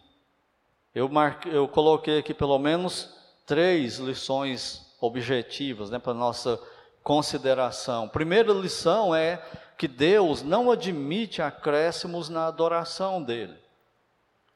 Eu, 0.94 1.09
marquei, 1.09 1.57
eu 1.57 1.68
coloquei 1.68 2.18
aqui 2.18 2.35
pelo 2.35 2.59
menos 2.59 3.14
três 3.47 3.99
lições 3.99 4.94
objetivas 5.01 5.90
né, 5.90 5.99
para 5.99 6.12
nossa 6.12 6.61
consideração. 7.09 8.07
Primeira 8.07 8.53
lição 8.53 9.14
é 9.14 9.42
que 9.79 9.88
Deus 9.88 10.42
não 10.42 10.71
admite 10.71 11.40
acréscimos 11.40 12.29
na 12.29 12.47
adoração 12.47 13.23
dele. 13.23 13.57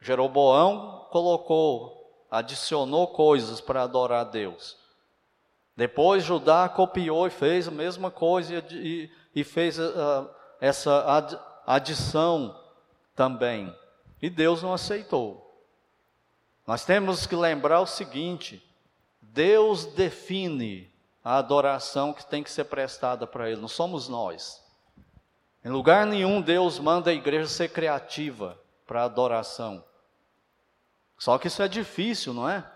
Jeroboão 0.02 1.08
colocou 1.10 1.98
adicionou 2.30 3.08
coisas 3.08 3.58
para 3.58 3.82
adorar 3.82 4.20
a 4.20 4.28
Deus. 4.28 4.76
Depois 5.74 6.24
Judá 6.24 6.68
copiou 6.68 7.26
e 7.26 7.30
fez 7.30 7.68
a 7.68 7.70
mesma 7.70 8.10
coisa 8.10 8.62
e, 8.70 9.10
e 9.34 9.42
fez 9.42 9.78
uh, 9.78 10.28
essa 10.60 11.10
ad, 11.10 11.38
adição 11.66 12.54
também. 13.16 13.74
E 14.20 14.28
Deus 14.28 14.62
não 14.62 14.74
aceitou. 14.74 15.50
Nós 16.66 16.84
temos 16.84 17.26
que 17.26 17.34
lembrar 17.34 17.80
o 17.80 17.86
seguinte: 17.86 18.62
Deus 19.22 19.86
define 19.86 20.91
a 21.24 21.36
adoração 21.36 22.12
que 22.12 22.26
tem 22.26 22.42
que 22.42 22.50
ser 22.50 22.64
prestada 22.64 23.26
para 23.26 23.50
Ele, 23.50 23.60
não 23.60 23.68
somos 23.68 24.08
nós. 24.08 24.62
Em 25.64 25.68
lugar 25.68 26.06
nenhum 26.06 26.40
Deus 26.40 26.78
manda 26.78 27.10
a 27.10 27.14
igreja 27.14 27.46
ser 27.46 27.68
criativa 27.68 28.58
para 28.86 29.04
adoração. 29.04 29.84
Só 31.16 31.38
que 31.38 31.46
isso 31.46 31.62
é 31.62 31.68
difícil, 31.68 32.34
não 32.34 32.48
é? 32.48 32.68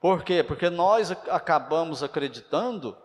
Por 0.00 0.24
quê? 0.24 0.42
Porque 0.42 0.68
nós 0.68 1.12
acabamos 1.12 2.02
acreditando 2.02 2.96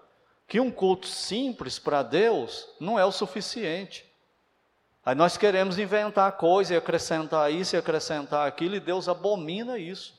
que 0.48 0.60
um 0.60 0.72
culto 0.72 1.08
simples 1.08 1.78
para 1.78 2.02
Deus 2.02 2.68
não 2.80 2.98
é 2.98 3.06
o 3.06 3.12
suficiente. 3.12 4.04
Aí 5.06 5.14
nós 5.16 5.38
queremos 5.38 5.78
inventar 5.78 6.32
coisa 6.34 6.74
e 6.74 6.78
acrescentar 6.78 7.52
isso 7.52 7.76
e 7.76 7.80
acrescentar 7.80 8.48
aquilo, 8.48 8.76
e 8.76 8.80
Deus 8.80 9.08
abomina 9.08 9.78
isso. 9.78 10.19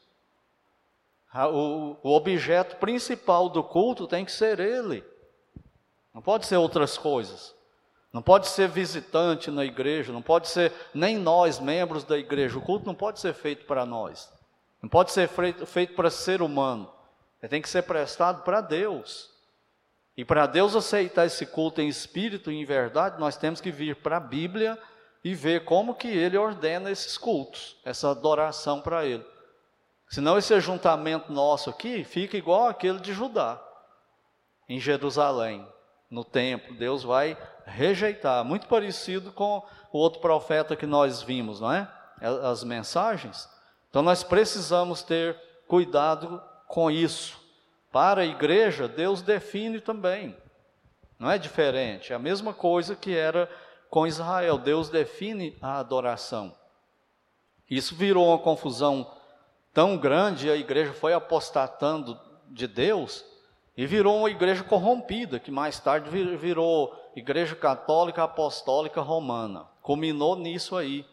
O, 1.35 1.97
o 2.03 2.11
objeto 2.17 2.77
principal 2.77 3.49
do 3.49 3.63
culto 3.63 4.07
tem 4.07 4.25
que 4.25 4.33
ser 4.33 4.59
Ele, 4.59 5.05
não 6.13 6.21
pode 6.21 6.47
ser 6.47 6.57
outras 6.57 6.99
coisas. 6.99 7.55
Não 8.13 8.21
pode 8.21 8.49
ser 8.49 8.69
visitante 8.69 9.51
na 9.51 9.65
igreja, 9.65 10.13
não 10.13 10.23
pode 10.23 10.49
ser 10.49 10.73
nem 10.93 11.17
nós, 11.17 11.61
membros 11.61 12.03
da 12.03 12.19
igreja. 12.19 12.59
O 12.59 12.63
culto 12.63 12.85
não 12.85 12.95
pode 12.95 13.21
ser 13.21 13.33
feito 13.33 13.65
para 13.67 13.87
nós. 13.87 14.33
Não 14.83 14.89
pode 14.89 15.13
ser 15.13 15.29
feito 15.29 15.95
para 15.95 16.11
ser 16.11 16.43
humano. 16.43 16.93
Ele 17.41 17.49
tem 17.49 17.63
que 17.63 17.69
ser 17.69 17.83
prestado 17.83 18.43
para 18.43 18.61
Deus. 18.61 19.31
E 20.17 20.25
para 20.25 20.47
Deus 20.47 20.75
aceitar 20.75 21.27
esse 21.27 21.47
culto 21.47 21.81
em 21.81 21.89
espírito 21.89 22.51
e 22.51 22.57
em 22.57 22.65
verdade, 22.65 23.21
nós 23.21 23.37
temos 23.37 23.61
que 23.61 23.71
vir 23.71 23.97
para 23.97 24.17
a 24.17 24.21
Bíblia 24.21 24.77
e 25.23 25.35
ver 25.35 25.65
como 25.65 25.95
que 25.95 26.09
ele 26.09 26.37
ordena 26.37 26.91
esses 26.91 27.17
cultos, 27.17 27.77
essa 27.85 28.11
adoração 28.11 28.81
para 28.81 29.07
ele. 29.07 29.25
Senão 30.11 30.37
esse 30.37 30.53
ajuntamento 30.53 31.33
nosso 31.33 31.71
aqui 31.71 32.03
fica 32.03 32.37
igual 32.37 32.67
aquele 32.67 32.99
de 32.99 33.13
Judá, 33.13 33.63
em 34.69 34.81
Jerusalém, 34.81 35.65
no 36.11 36.25
templo. 36.25 36.77
Deus 36.77 37.05
vai 37.05 37.39
rejeitar, 37.65 38.45
muito 38.45 38.67
parecido 38.67 39.31
com 39.31 39.65
o 39.93 39.99
outro 39.99 40.21
profeta 40.21 40.75
que 40.75 40.85
nós 40.85 41.23
vimos, 41.23 41.61
não 41.61 41.73
é? 41.73 41.89
As 42.21 42.65
mensagens. 42.65 43.49
Então 43.89 44.03
nós 44.03 44.25
precisamos 44.25 45.01
ter 45.01 45.39
cuidado 45.69 46.43
com 46.67 46.91
isso. 46.91 47.39
Para 47.93 48.23
a 48.23 48.27
igreja, 48.27 48.89
Deus 48.89 49.23
define 49.23 49.81
também. 49.81 50.37
Não 51.21 51.31
é 51.31 51.39
diferente, 51.39 52.13
é 52.13 52.17
a 52.17 52.19
mesma 52.19 52.53
coisa 52.53 52.97
que 52.97 53.17
era 53.17 53.49
com 53.89 54.09
Israel. 54.09 54.59
Deus 54.59 54.89
define 54.89 55.57
a 55.63 55.79
adoração. 55.79 56.53
Isso 57.69 57.95
virou 57.95 58.27
uma 58.27 58.39
confusão 58.39 59.20
tão 59.73 59.97
grande, 59.97 60.51
a 60.51 60.57
igreja 60.57 60.93
foi 60.93 61.13
apostatando 61.13 62.19
de 62.49 62.67
Deus 62.67 63.25
e 63.77 63.87
virou 63.87 64.19
uma 64.19 64.31
igreja 64.31 64.63
corrompida, 64.63 65.39
que 65.39 65.51
mais 65.51 65.79
tarde 65.81 66.11
virou 66.11 66.95
Igreja 67.17 67.57
Católica 67.57 68.23
Apostólica 68.25 69.01
Romana. 69.01 69.67
Culminou 69.83 70.37
nisso 70.37 70.77
aí. 70.77 71.05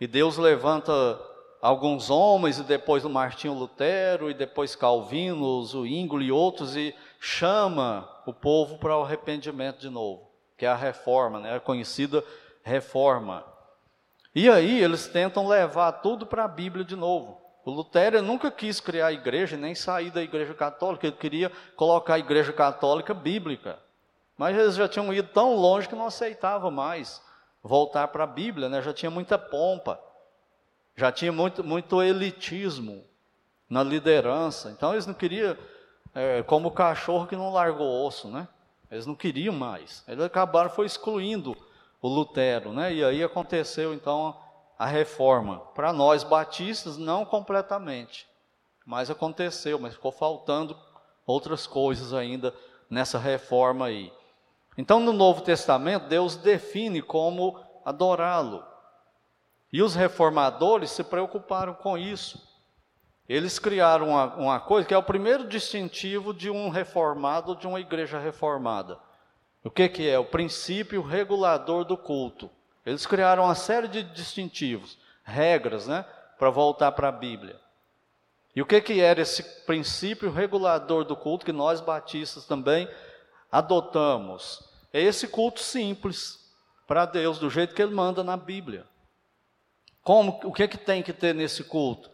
E 0.00 0.06
Deus 0.06 0.38
levanta 0.38 1.20
alguns 1.60 2.08
homens, 2.08 2.58
e 2.58 2.62
depois 2.62 3.04
o 3.04 3.10
Martinho 3.10 3.54
Lutero, 3.54 4.30
e 4.30 4.34
depois 4.34 4.74
Calvino, 4.74 5.44
o 5.44 5.62
Zwingli 5.62 6.26
e 6.26 6.32
outros, 6.32 6.74
e 6.74 6.94
chama 7.20 8.08
o 8.24 8.32
povo 8.32 8.78
para 8.78 8.96
o 8.96 9.02
arrependimento 9.02 9.78
de 9.78 9.90
novo, 9.90 10.30
que 10.56 10.64
é 10.64 10.68
a 10.68 10.74
reforma, 10.76 11.38
né, 11.38 11.56
a 11.56 11.60
conhecida 11.60 12.24
reforma. 12.62 13.44
E 14.34 14.48
aí 14.48 14.82
eles 14.82 15.06
tentam 15.06 15.46
levar 15.46 15.92
tudo 15.92 16.24
para 16.24 16.44
a 16.44 16.48
Bíblia 16.48 16.84
de 16.84 16.96
novo. 16.96 17.39
O 17.64 17.70
Lutero 17.70 18.22
nunca 18.22 18.50
quis 18.50 18.80
criar 18.80 19.08
a 19.08 19.12
igreja, 19.12 19.56
nem 19.56 19.74
sair 19.74 20.10
da 20.10 20.22
igreja 20.22 20.54
católica, 20.54 21.06
ele 21.06 21.16
queria 21.16 21.52
colocar 21.76 22.14
a 22.14 22.18
igreja 22.18 22.52
católica 22.52 23.12
bíblica. 23.12 23.78
Mas 24.36 24.56
eles 24.56 24.74
já 24.74 24.88
tinham 24.88 25.12
ido 25.12 25.28
tão 25.28 25.54
longe 25.54 25.88
que 25.88 25.94
não 25.94 26.06
aceitava 26.06 26.70
mais 26.70 27.22
voltar 27.62 28.08
para 28.08 28.24
a 28.24 28.26
Bíblia, 28.26 28.68
né? 28.68 28.80
já 28.80 28.92
tinha 28.92 29.10
muita 29.10 29.38
pompa. 29.38 30.00
Já 30.96 31.12
tinha 31.12 31.32
muito, 31.32 31.62
muito 31.62 32.02
elitismo 32.02 33.04
na 33.68 33.82
liderança. 33.82 34.70
Então 34.70 34.92
eles 34.92 35.06
não 35.06 35.14
queriam, 35.14 35.56
é, 36.14 36.42
como 36.42 36.68
o 36.68 36.72
cachorro 36.72 37.26
que 37.26 37.36
não 37.36 37.52
largou 37.52 38.06
osso, 38.06 38.28
né? 38.28 38.48
Eles 38.90 39.06
não 39.06 39.14
queriam 39.14 39.54
mais. 39.54 40.02
Eles 40.08 40.24
acabaram 40.24 40.68
foi 40.68 40.86
excluindo 40.86 41.56
o 42.02 42.08
Lutero, 42.08 42.72
né? 42.72 42.92
E 42.92 43.04
aí 43.04 43.22
aconteceu 43.22 43.94
então 43.94 44.36
a 44.80 44.86
reforma. 44.86 45.58
Para 45.74 45.92
nós 45.92 46.24
batistas 46.24 46.96
não 46.96 47.22
completamente, 47.22 48.26
mas 48.86 49.10
aconteceu, 49.10 49.78
mas 49.78 49.92
ficou 49.92 50.10
faltando 50.10 50.74
outras 51.26 51.66
coisas 51.66 52.14
ainda 52.14 52.54
nessa 52.88 53.18
reforma 53.18 53.84
aí. 53.84 54.10
Então 54.78 54.98
no 54.98 55.12
Novo 55.12 55.42
Testamento 55.42 56.08
Deus 56.08 56.34
define 56.34 57.02
como 57.02 57.62
adorá-lo. 57.84 58.64
E 59.70 59.82
os 59.82 59.94
reformadores 59.94 60.92
se 60.92 61.04
preocuparam 61.04 61.74
com 61.74 61.98
isso. 61.98 62.42
Eles 63.28 63.58
criaram 63.58 64.08
uma, 64.08 64.34
uma, 64.36 64.60
coisa 64.60 64.88
que 64.88 64.94
é 64.94 64.98
o 64.98 65.02
primeiro 65.02 65.46
distintivo 65.46 66.32
de 66.32 66.48
um 66.48 66.70
reformado, 66.70 67.54
de 67.54 67.66
uma 67.66 67.80
igreja 67.80 68.18
reformada. 68.18 68.98
O 69.62 69.70
que, 69.70 69.90
que 69.90 70.08
é? 70.08 70.18
O 70.18 70.24
princípio 70.24 71.02
regulador 71.02 71.84
do 71.84 71.98
culto. 71.98 72.50
Eles 72.84 73.06
criaram 73.06 73.44
uma 73.44 73.54
série 73.54 73.88
de 73.88 74.02
distintivos, 74.02 74.98
regras, 75.22 75.86
né? 75.86 76.04
Para 76.38 76.50
voltar 76.50 76.92
para 76.92 77.08
a 77.08 77.12
Bíblia. 77.12 77.60
E 78.54 78.62
o 78.62 78.66
que, 78.66 78.80
que 78.80 79.00
era 79.00 79.20
esse 79.20 79.42
princípio 79.64 80.30
regulador 80.30 81.04
do 81.04 81.14
culto 81.14 81.44
que 81.44 81.52
nós 81.52 81.80
batistas 81.80 82.46
também 82.46 82.88
adotamos? 83.50 84.68
É 84.92 85.00
esse 85.00 85.28
culto 85.28 85.60
simples 85.60 86.40
para 86.86 87.04
Deus, 87.04 87.38
do 87.38 87.48
jeito 87.48 87.74
que 87.74 87.82
Ele 87.82 87.94
manda 87.94 88.24
na 88.24 88.36
Bíblia. 88.36 88.84
Como, 90.02 90.40
o 90.42 90.52
que, 90.52 90.66
que 90.66 90.78
tem 90.78 91.02
que 91.02 91.12
ter 91.12 91.34
nesse 91.34 91.62
culto? 91.62 92.10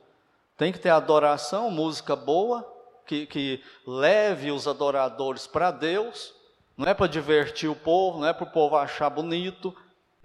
Tem 0.57 0.72
que 0.72 0.79
ter 0.79 0.90
adoração, 0.90 1.70
música 1.70 2.14
boa, 2.14 2.66
que, 3.07 3.26
que 3.26 3.62
leve 3.87 4.50
os 4.50 4.66
adoradores 4.66 5.46
para 5.46 5.70
Deus. 5.70 6.35
Não 6.76 6.87
é 6.87 6.92
para 6.92 7.07
divertir 7.07 7.70
o 7.70 7.76
povo, 7.76 8.20
não 8.20 8.29
é 8.29 8.35
para 8.35 8.44
o 8.44 8.50
povo 8.50 8.76
achar 8.76 9.09
bonito, 9.09 9.74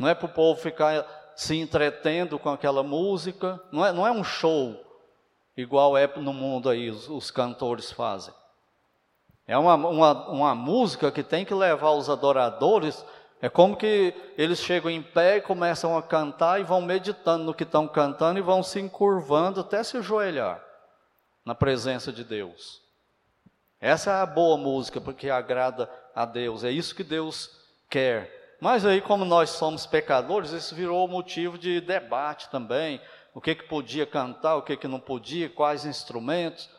não 0.01 0.09
é 0.09 0.15
para 0.15 0.25
o 0.25 0.29
povo 0.29 0.59
ficar 0.59 1.05
se 1.35 1.55
entretendo 1.55 2.39
com 2.39 2.49
aquela 2.49 2.81
música, 2.81 3.61
não 3.71 3.85
é, 3.85 3.91
não 3.91 4.05
é 4.05 4.11
um 4.11 4.23
show 4.23 4.75
igual 5.55 5.95
é 5.95 6.07
no 6.17 6.33
mundo 6.33 6.69
aí 6.69 6.89
os, 6.89 7.07
os 7.07 7.29
cantores 7.29 7.91
fazem. 7.91 8.33
É 9.45 9.55
uma, 9.55 9.75
uma, 9.75 10.29
uma 10.29 10.55
música 10.55 11.11
que 11.11 11.21
tem 11.21 11.45
que 11.45 11.53
levar 11.53 11.91
os 11.91 12.09
adoradores. 12.09 13.05
É 13.39 13.47
como 13.47 13.77
que 13.77 14.11
eles 14.37 14.59
chegam 14.59 14.89
em 14.89 15.03
pé 15.03 15.37
e 15.37 15.41
começam 15.41 15.95
a 15.95 16.01
cantar 16.01 16.59
e 16.59 16.63
vão 16.63 16.81
meditando 16.81 17.43
no 17.43 17.53
que 17.53 17.63
estão 17.63 17.87
cantando 17.87 18.39
e 18.39 18.41
vão 18.41 18.63
se 18.63 18.79
encurvando 18.79 19.59
até 19.59 19.83
se 19.83 19.97
ajoelhar 19.97 20.63
na 21.45 21.53
presença 21.53 22.11
de 22.11 22.23
Deus. 22.23 22.81
Essa 23.79 24.11
é 24.11 24.21
a 24.21 24.25
boa 24.25 24.57
música 24.57 24.99
porque 24.99 25.29
agrada 25.29 25.87
a 26.15 26.25
Deus. 26.25 26.63
É 26.63 26.71
isso 26.71 26.95
que 26.95 27.03
Deus 27.03 27.51
quer. 27.87 28.40
Mas 28.62 28.86
aí, 28.86 29.02
como 29.02 29.26
nós 29.26 29.50
somos 29.50 29.88
pecadores, 29.88 30.52
isso 30.52 30.76
virou 30.76 31.08
motivo 31.08 31.58
de 31.58 31.82
debate 31.82 32.47
também 32.52 33.02
o 33.34 33.41
que, 33.41 33.56
que 33.56 33.63
podia 33.63 34.06
cantar, 34.06 34.56
o 34.56 34.62
que, 34.62 34.78
que 34.78 34.88
não 34.88 35.00
podia, 35.00 35.50
quais 35.50 35.84
instrumentos, 35.84 36.69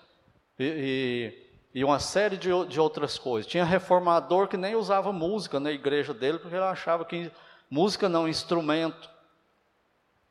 e, 0.56 1.34
e, 1.74 1.80
e 1.80 1.84
uma 1.84 1.98
série 1.98 2.36
de, 2.36 2.50
de 2.66 2.78
outras 2.78 3.18
coisas. 3.18 3.50
Tinha 3.50 3.64
reformador 3.64 4.46
que 4.46 4.56
nem 4.56 4.76
usava 4.76 5.12
música 5.12 5.58
na 5.58 5.72
igreja 5.72 6.14
dele, 6.14 6.38
porque 6.38 6.54
ele 6.54 6.64
achava 6.64 7.04
que 7.04 7.32
música 7.68 8.08
não 8.08 8.28
é 8.28 8.30
instrumento. 8.30 9.10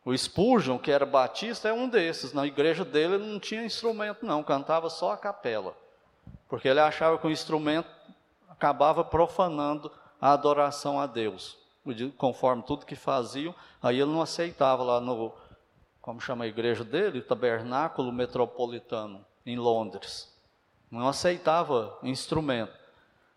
O 0.05 0.17
Spurgeon, 0.17 0.77
que 0.77 0.89
era 0.89 1.05
batista, 1.05 1.67
é 1.67 1.73
um 1.73 1.89
desses. 1.89 2.31
Na 2.31 2.47
igreja 2.47 2.85
dele 2.85 3.15
ele 3.15 3.27
não 3.27 3.41
tinha 3.41 3.65
instrumento, 3.65 4.25
não, 4.25 4.41
cantava 4.41 4.89
só 4.89 5.11
a 5.11 5.17
capela. 5.17 5.75
Porque 6.47 6.69
ele 6.69 6.79
achava 6.79 7.17
que 7.17 7.27
o 7.27 7.31
instrumento 7.31 7.89
acabava 8.47 9.03
profanando 9.03 9.91
a 10.21 10.31
adoração 10.33 10.99
a 10.99 11.07
Deus. 11.07 11.57
Conforme 12.15 12.61
tudo 12.61 12.85
que 12.85 12.95
faziam, 12.95 13.55
aí 13.81 13.99
ele 13.99 14.11
não 14.11 14.21
aceitava 14.21 14.83
lá 14.83 15.01
no, 15.01 15.33
como 15.99 16.21
chama 16.21 16.45
a 16.45 16.47
igreja 16.47 16.83
dele, 16.83 17.21
Tabernáculo 17.21 18.11
Metropolitano, 18.11 19.25
em 19.43 19.57
Londres. 19.57 20.31
Não 20.91 21.07
aceitava 21.07 21.97
instrumento. 22.03 22.79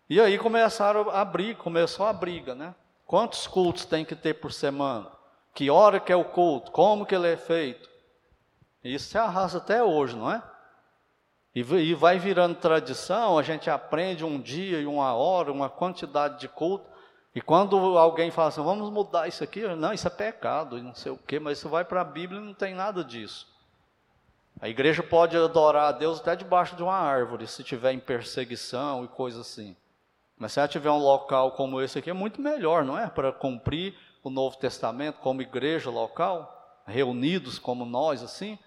E 0.07 0.21
aí 0.21 0.37
começaram 0.37 1.09
a 1.09 1.25
briga, 1.25 1.59
começou 1.59 2.05
a 2.05 2.13
briga, 2.13 2.53
né? 2.53 2.75
Quantos 3.07 3.47
cultos 3.47 3.85
tem 3.85 4.05
que 4.05 4.15
ter 4.15 4.35
por 4.35 4.53
semana? 4.53 5.11
Que 5.53 5.69
hora 5.69 5.99
que 5.99 6.11
é 6.11 6.15
o 6.15 6.25
culto? 6.25 6.71
Como 6.71 7.05
que 7.05 7.15
ele 7.15 7.31
é 7.31 7.37
feito? 7.37 7.89
Isso 8.83 9.09
se 9.09 9.17
arrasa 9.17 9.57
até 9.57 9.83
hoje, 9.83 10.15
não 10.15 10.31
é? 10.31 10.43
E 11.55 11.93
vai 11.93 12.19
virando 12.19 12.55
tradição, 12.55 13.39
a 13.39 13.41
gente 13.41 13.69
aprende 13.69 14.25
um 14.25 14.41
dia 14.41 14.81
e 14.81 14.85
uma 14.85 15.13
hora, 15.13 15.53
uma 15.53 15.69
quantidade 15.69 16.37
de 16.37 16.49
culto, 16.49 16.85
e 17.33 17.39
quando 17.39 17.77
alguém 17.97 18.29
fala 18.29 18.49
assim, 18.49 18.61
vamos 18.61 18.89
mudar 18.89 19.27
isso 19.29 19.41
aqui, 19.41 19.65
não, 19.75 19.93
isso 19.93 20.05
é 20.05 20.09
pecado, 20.09 20.81
não 20.83 20.93
sei 20.93 21.13
o 21.13 21.17
quê, 21.17 21.39
mas 21.39 21.57
isso 21.57 21.69
vai 21.69 21.85
para 21.85 22.01
a 22.01 22.03
Bíblia 22.05 22.41
e 22.41 22.43
não 22.43 22.53
tem 22.53 22.73
nada 22.73 23.03
disso. 23.05 23.47
A 24.59 24.67
igreja 24.67 25.01
pode 25.01 25.37
adorar 25.37 25.89
a 25.89 25.91
Deus 25.93 26.19
até 26.19 26.35
debaixo 26.35 26.75
de 26.75 26.83
uma 26.83 26.95
árvore, 26.95 27.47
se 27.47 27.63
tiver 27.63 27.93
em 27.93 27.99
perseguição 27.99 29.05
e 29.05 29.07
coisa 29.07 29.39
assim. 29.41 29.77
Mas 30.37 30.51
se 30.51 30.59
ela 30.59 30.67
tiver 30.67 30.91
um 30.91 30.97
local 30.97 31.51
como 31.53 31.81
esse 31.81 31.99
aqui, 31.99 32.09
é 32.09 32.13
muito 32.13 32.41
melhor, 32.41 32.83
não 32.83 32.97
é? 32.97 33.07
Para 33.07 33.31
cumprir 33.31 33.97
o 34.23 34.29
Novo 34.29 34.57
Testamento 34.57 35.19
como 35.19 35.41
igreja 35.41 35.89
local, 35.89 36.81
reunidos 36.85 37.59
como 37.59 37.85
nós, 37.85 38.21
assim. 38.23 38.59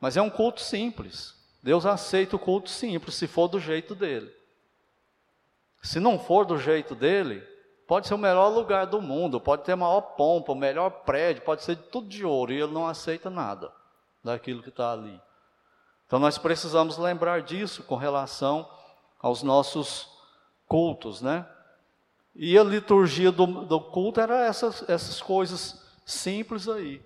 Mas 0.00 0.16
é 0.16 0.22
um 0.22 0.30
culto 0.30 0.60
simples. 0.60 1.34
Deus 1.64 1.84
aceita 1.84 2.36
o 2.36 2.38
culto 2.38 2.70
simples, 2.70 3.16
se 3.16 3.26
for 3.26 3.48
do 3.48 3.58
jeito 3.58 3.92
dele. 3.92 4.32
Se 5.82 5.98
não 5.98 6.16
for 6.16 6.44
do 6.44 6.56
jeito 6.56 6.94
dele, 6.94 7.42
Pode 7.86 8.08
ser 8.08 8.14
o 8.14 8.18
melhor 8.18 8.48
lugar 8.48 8.86
do 8.86 9.00
mundo, 9.00 9.38
pode 9.38 9.62
ter 9.62 9.72
a 9.72 9.76
maior 9.76 10.00
pompa, 10.00 10.52
o 10.52 10.56
melhor 10.56 10.90
prédio, 10.90 11.42
pode 11.42 11.62
ser 11.62 11.76
tudo 11.76 12.08
de 12.08 12.24
ouro, 12.24 12.52
e 12.52 12.60
ele 12.60 12.72
não 12.72 12.86
aceita 12.86 13.28
nada 13.28 13.70
daquilo 14.22 14.62
que 14.62 14.70
está 14.70 14.92
ali. 14.92 15.20
Então 16.06 16.18
nós 16.18 16.38
precisamos 16.38 16.96
lembrar 16.96 17.42
disso 17.42 17.82
com 17.82 17.96
relação 17.96 18.68
aos 19.20 19.42
nossos 19.42 20.08
cultos, 20.66 21.20
né? 21.20 21.46
E 22.34 22.58
a 22.58 22.64
liturgia 22.64 23.30
do, 23.30 23.46
do 23.46 23.80
culto 23.80 24.18
era 24.18 24.46
essas, 24.46 24.82
essas 24.88 25.20
coisas 25.20 25.82
simples 26.06 26.68
aí. 26.68 27.04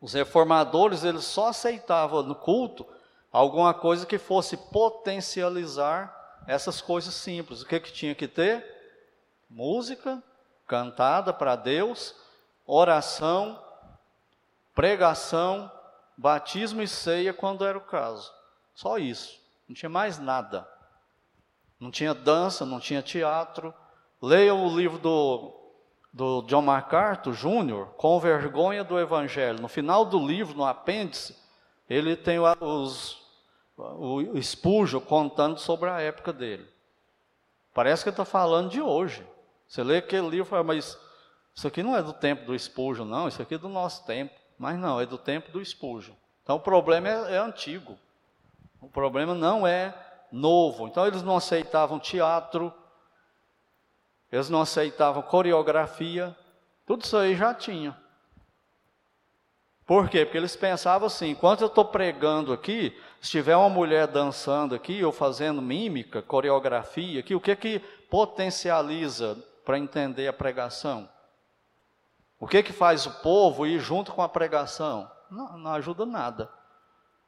Os 0.00 0.14
reformadores, 0.14 1.02
eles 1.02 1.24
só 1.24 1.48
aceitavam 1.48 2.22
no 2.22 2.34
culto 2.34 2.86
alguma 3.32 3.72
coisa 3.74 4.06
que 4.06 4.18
fosse 4.18 4.56
potencializar 4.56 6.42
essas 6.46 6.80
coisas 6.80 7.14
simples. 7.14 7.62
O 7.62 7.66
que, 7.66 7.80
que 7.80 7.92
tinha 7.92 8.14
que 8.14 8.26
ter? 8.26 8.80
música 9.50 10.22
cantada 10.66 11.32
para 11.32 11.56
Deus, 11.56 12.14
oração, 12.64 13.60
pregação, 14.72 15.70
batismo 16.16 16.80
e 16.80 16.86
ceia 16.86 17.34
quando 17.34 17.66
era 17.66 17.76
o 17.76 17.82
caso. 17.82 18.32
Só 18.72 18.96
isso. 18.96 19.40
Não 19.68 19.74
tinha 19.74 19.90
mais 19.90 20.18
nada. 20.18 20.68
Não 21.78 21.90
tinha 21.90 22.14
dança, 22.14 22.64
não 22.64 22.78
tinha 22.78 23.02
teatro. 23.02 23.74
Leiam 24.22 24.64
o 24.64 24.76
livro 24.76 24.98
do, 24.98 25.52
do 26.12 26.42
John 26.42 26.62
MacArthur 26.62 27.32
Jr., 27.32 27.86
Com 27.96 28.20
Vergonha 28.20 28.84
do 28.84 28.98
Evangelho. 28.98 29.60
No 29.60 29.68
final 29.68 30.04
do 30.04 30.24
livro, 30.24 30.56
no 30.56 30.64
apêndice, 30.64 31.36
ele 31.88 32.14
tem 32.14 32.38
os, 32.38 33.19
o 33.98 34.38
Espúgio 34.38 35.00
contando 35.00 35.58
sobre 35.58 35.88
a 35.88 36.00
época 36.00 36.32
dele. 36.32 36.68
Parece 37.72 38.02
que 38.02 38.10
está 38.10 38.24
falando 38.24 38.70
de 38.70 38.80
hoje. 38.80 39.26
Você 39.66 39.82
lê 39.82 39.98
aquele 39.98 40.28
livro 40.28 40.46
e 40.46 40.50
fala, 40.50 40.64
mas 40.64 40.98
isso 41.54 41.66
aqui 41.66 41.82
não 41.82 41.96
é 41.96 42.02
do 42.02 42.12
tempo 42.12 42.44
do 42.44 42.58
Spurgeon, 42.58 43.04
não, 43.04 43.28
isso 43.28 43.40
aqui 43.40 43.54
é 43.54 43.58
do 43.58 43.68
nosso 43.68 44.04
tempo. 44.04 44.34
Mas 44.58 44.78
não, 44.78 45.00
é 45.00 45.06
do 45.06 45.16
tempo 45.16 45.50
do 45.50 45.64
Spurgeon. 45.64 46.14
Então 46.42 46.56
o 46.56 46.60
problema 46.60 47.08
é, 47.08 47.34
é 47.34 47.38
antigo. 47.38 47.98
O 48.80 48.88
problema 48.88 49.34
não 49.34 49.66
é 49.66 49.94
novo. 50.32 50.86
Então 50.86 51.06
eles 51.06 51.22
não 51.22 51.36
aceitavam 51.36 51.98
teatro, 51.98 52.72
eles 54.30 54.48
não 54.48 54.60
aceitavam 54.60 55.22
coreografia, 55.22 56.36
tudo 56.86 57.04
isso 57.04 57.16
aí 57.16 57.36
já 57.36 57.54
tinha. 57.54 57.96
Por 59.86 60.08
quê? 60.08 60.24
Porque 60.24 60.38
eles 60.38 60.54
pensavam 60.54 61.06
assim: 61.06 61.30
enquanto 61.30 61.62
eu 61.62 61.66
estou 61.66 61.84
pregando 61.84 62.52
aqui, 62.52 62.96
se 63.20 63.30
tiver 63.30 63.54
uma 63.54 63.68
mulher 63.68 64.06
dançando 64.06 64.74
aqui, 64.74 65.04
ou 65.04 65.12
fazendo 65.12 65.60
mímica, 65.60 66.22
coreografia 66.22 67.20
aqui, 67.20 67.34
o 67.34 67.40
que 67.40 67.54
que 67.54 67.78
potencializa 68.10 69.36
para 69.64 69.78
entender 69.78 70.26
a 70.26 70.32
pregação. 70.32 71.08
O 72.38 72.46
que 72.46 72.62
que 72.62 72.72
faz 72.72 73.04
o 73.04 73.10
povo 73.20 73.66
ir 73.66 73.78
junto 73.78 74.12
com 74.12 74.22
a 74.22 74.28
pregação? 74.28 75.10
Não, 75.30 75.58
não 75.58 75.72
ajuda 75.72 76.06
nada. 76.06 76.50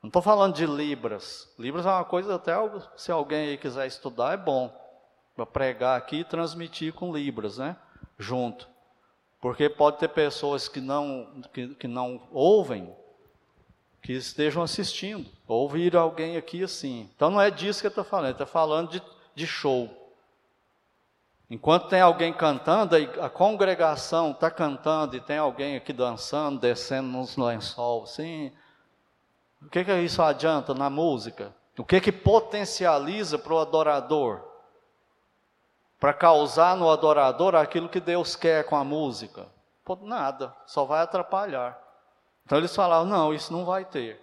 Não 0.02 0.08
estou 0.08 0.22
falando 0.22 0.54
de 0.54 0.64
Libras. 0.64 1.52
Libras 1.58 1.84
é 1.84 1.90
uma 1.90 2.04
coisa, 2.04 2.34
até 2.34 2.54
se 2.96 3.12
alguém 3.12 3.50
aí 3.50 3.58
quiser 3.58 3.86
estudar, 3.86 4.32
é 4.32 4.36
bom. 4.36 4.74
Para 5.36 5.46
pregar 5.46 5.98
aqui 5.98 6.20
e 6.20 6.24
transmitir 6.24 6.94
com 6.94 7.14
Libras, 7.14 7.58
né? 7.58 7.76
Junto. 8.18 8.68
Porque 9.40 9.68
pode 9.68 9.98
ter 9.98 10.08
pessoas 10.08 10.68
que 10.68 10.80
não, 10.80 11.42
que, 11.52 11.74
que 11.74 11.86
não 11.86 12.28
ouvem, 12.32 12.94
que 14.02 14.12
estejam 14.12 14.62
assistindo. 14.62 15.30
Ouvir 15.46 15.96
alguém 15.96 16.36
aqui 16.36 16.64
assim. 16.64 17.08
Então 17.14 17.30
não 17.30 17.40
é 17.40 17.50
disso 17.50 17.80
que 17.80 17.86
eu 17.86 17.90
estou 17.90 18.04
falando, 18.04 18.32
está 18.32 18.44
falando 18.44 18.90
de, 18.90 19.02
de 19.34 19.46
show. 19.46 19.88
Enquanto 21.48 21.88
tem 21.88 22.00
alguém 22.00 22.32
cantando, 22.32 22.96
a 22.96 23.28
congregação 23.28 24.32
está 24.32 24.50
cantando 24.50 25.16
e 25.16 25.20
tem 25.20 25.38
alguém 25.38 25.76
aqui 25.76 25.92
dançando, 25.92 26.58
descendo 26.58 27.08
nos 27.08 27.36
lençol, 27.36 28.04
assim. 28.04 28.50
O 29.60 29.68
que, 29.68 29.84
que 29.84 29.94
isso 30.00 30.22
adianta 30.22 30.74
na 30.74 30.90
música? 30.90 31.54
O 31.78 31.84
que, 31.84 32.00
que 32.00 32.10
potencializa 32.10 33.38
para 33.38 33.52
o 33.52 33.58
adorador? 33.58 34.42
Para 36.00 36.12
causar 36.12 36.76
no 36.76 36.90
adorador 36.90 37.54
aquilo 37.54 37.88
que 37.88 38.00
Deus 38.00 38.34
quer 38.34 38.64
com 38.64 38.74
a 38.74 38.82
música? 38.82 39.46
Nada, 40.00 40.54
só 40.66 40.84
vai 40.84 41.02
atrapalhar. 41.02 41.78
Então 42.44 42.58
eles 42.58 42.74
falaram: 42.74 43.04
não, 43.04 43.32
isso 43.32 43.52
não 43.52 43.64
vai 43.64 43.84
ter. 43.84 44.20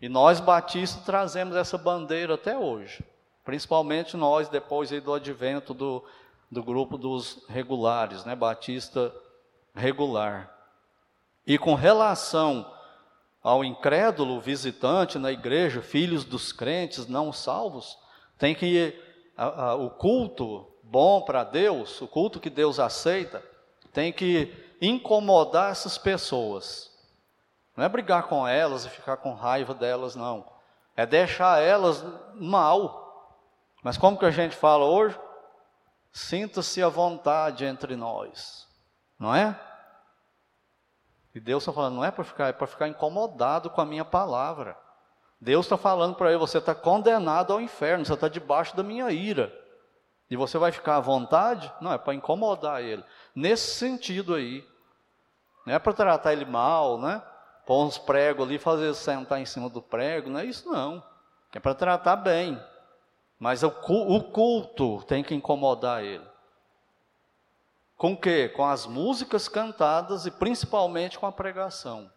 E 0.00 0.08
nós 0.08 0.40
batistas 0.40 1.04
trazemos 1.04 1.56
essa 1.56 1.78
bandeira 1.78 2.34
até 2.34 2.58
hoje. 2.58 3.02
Principalmente 3.44 4.16
nós, 4.16 4.48
depois 4.48 4.90
do 5.02 5.14
advento 5.14 5.74
do, 5.74 6.04
do 6.50 6.62
grupo 6.62 6.96
dos 6.96 7.44
regulares, 7.48 8.24
né, 8.24 8.34
batista 8.34 9.14
regular. 9.74 10.50
E 11.46 11.58
com 11.58 11.74
relação 11.74 12.70
ao 13.42 13.62
incrédulo 13.62 14.40
visitante 14.40 15.18
na 15.18 15.30
igreja, 15.30 15.82
filhos 15.82 16.24
dos 16.24 16.52
crentes 16.52 17.06
não 17.06 17.32
salvos, 17.32 17.98
tem 18.38 18.54
que 18.54 18.98
a, 19.36 19.64
a, 19.64 19.74
o 19.74 19.90
culto 19.90 20.66
bom 20.82 21.20
para 21.22 21.44
Deus, 21.44 22.00
o 22.00 22.08
culto 22.08 22.40
que 22.40 22.48
Deus 22.48 22.78
aceita, 22.78 23.42
tem 23.92 24.12
que 24.12 24.52
incomodar 24.80 25.70
essas 25.70 25.98
pessoas. 25.98 26.93
Não 27.76 27.84
é 27.84 27.88
brigar 27.88 28.24
com 28.24 28.46
elas 28.46 28.84
e 28.84 28.90
ficar 28.90 29.16
com 29.16 29.34
raiva 29.34 29.74
delas, 29.74 30.14
não. 30.14 30.46
É 30.96 31.04
deixar 31.04 31.60
elas 31.60 32.04
mal. 32.34 33.04
Mas 33.82 33.98
como 33.98 34.18
que 34.18 34.24
a 34.24 34.30
gente 34.30 34.54
fala 34.54 34.84
hoje? 34.84 35.18
Sinta-se 36.12 36.82
à 36.82 36.88
vontade 36.88 37.64
entre 37.64 37.96
nós. 37.96 38.68
Não 39.18 39.34
é? 39.34 39.58
E 41.34 41.40
Deus 41.40 41.64
está 41.64 41.72
falando, 41.72 41.96
não 41.96 42.04
é 42.04 42.12
para 42.12 42.22
ficar, 42.22 42.48
é 42.48 42.52
para 42.52 42.66
ficar 42.66 42.86
incomodado 42.86 43.68
com 43.68 43.80
a 43.80 43.84
minha 43.84 44.04
palavra. 44.04 44.78
Deus 45.40 45.66
está 45.66 45.76
falando 45.76 46.14
para 46.14 46.30
ele, 46.30 46.38
você 46.38 46.58
está 46.58 46.74
condenado 46.74 47.52
ao 47.52 47.60
inferno, 47.60 48.04
você 48.04 48.14
está 48.14 48.28
debaixo 48.28 48.76
da 48.76 48.84
minha 48.84 49.10
ira. 49.10 49.52
E 50.30 50.36
você 50.36 50.56
vai 50.56 50.70
ficar 50.70 50.96
à 50.96 51.00
vontade? 51.00 51.70
Não, 51.80 51.92
é 51.92 51.98
para 51.98 52.14
incomodar 52.14 52.82
ele. 52.82 53.04
Nesse 53.34 53.74
sentido 53.74 54.34
aí. 54.34 54.66
Não 55.66 55.74
é 55.74 55.78
para 55.78 55.92
tratar 55.92 56.32
ele 56.32 56.44
mal, 56.44 56.98
né? 56.98 57.20
Pôr 57.66 57.84
uns 57.84 57.96
pregos 57.96 58.46
ali, 58.46 58.58
fazer 58.58 58.94
sentar 58.94 59.40
em 59.40 59.46
cima 59.46 59.68
do 59.68 59.80
prego, 59.80 60.30
não 60.30 60.40
é 60.40 60.44
isso 60.44 60.70
não. 60.70 61.02
É 61.52 61.58
para 61.58 61.74
tratar 61.74 62.16
bem. 62.16 62.60
Mas 63.38 63.62
o 63.62 63.70
culto 63.70 65.02
tem 65.04 65.22
que 65.22 65.34
incomodar 65.34 66.02
ele. 66.02 66.24
Com 67.96 68.12
o 68.12 68.16
quê? 68.16 68.48
Com 68.48 68.64
as 68.64 68.86
músicas 68.86 69.48
cantadas 69.48 70.26
e 70.26 70.30
principalmente 70.30 71.18
com 71.18 71.26
a 71.26 71.32
pregação. 71.32 72.10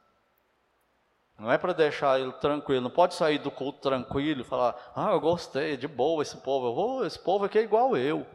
Não 1.37 1.51
é 1.51 1.57
para 1.57 1.71
deixar 1.71 2.19
ele 2.19 2.31
tranquilo, 2.33 2.81
não 2.81 2.89
pode 2.89 3.13
sair 3.13 3.37
do 3.37 3.51
culto 3.51 3.79
tranquilo 3.79 4.41
e 4.41 4.43
falar: 4.43 4.75
Ah, 4.95 5.11
eu 5.11 5.19
gostei, 5.19 5.77
de 5.77 5.87
boa 5.87 6.23
esse 6.23 6.35
povo, 6.37 6.67
eu 6.67 6.73
vou, 6.73 7.05
esse 7.05 7.19
povo 7.19 7.45
aqui 7.45 7.59
é 7.59 7.61
igual 7.61 7.95
eu. 7.95 8.25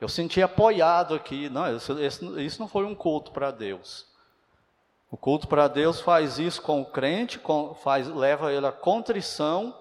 Eu 0.00 0.08
senti 0.08 0.42
apoiado 0.42 1.14
aqui. 1.14 1.50
Não, 1.50 1.76
isso, 1.76 1.92
isso 2.40 2.60
não 2.60 2.66
foi 2.66 2.86
um 2.86 2.94
culto 2.94 3.30
para 3.30 3.50
Deus. 3.50 4.09
O 5.10 5.16
culto 5.16 5.48
para 5.48 5.66
Deus 5.66 6.00
faz 6.00 6.38
isso 6.38 6.62
com 6.62 6.80
o 6.80 6.86
crente, 6.86 7.38
com, 7.38 7.74
faz, 7.74 8.06
leva 8.06 8.52
ele 8.52 8.66
à 8.66 8.70
contrição. 8.70 9.76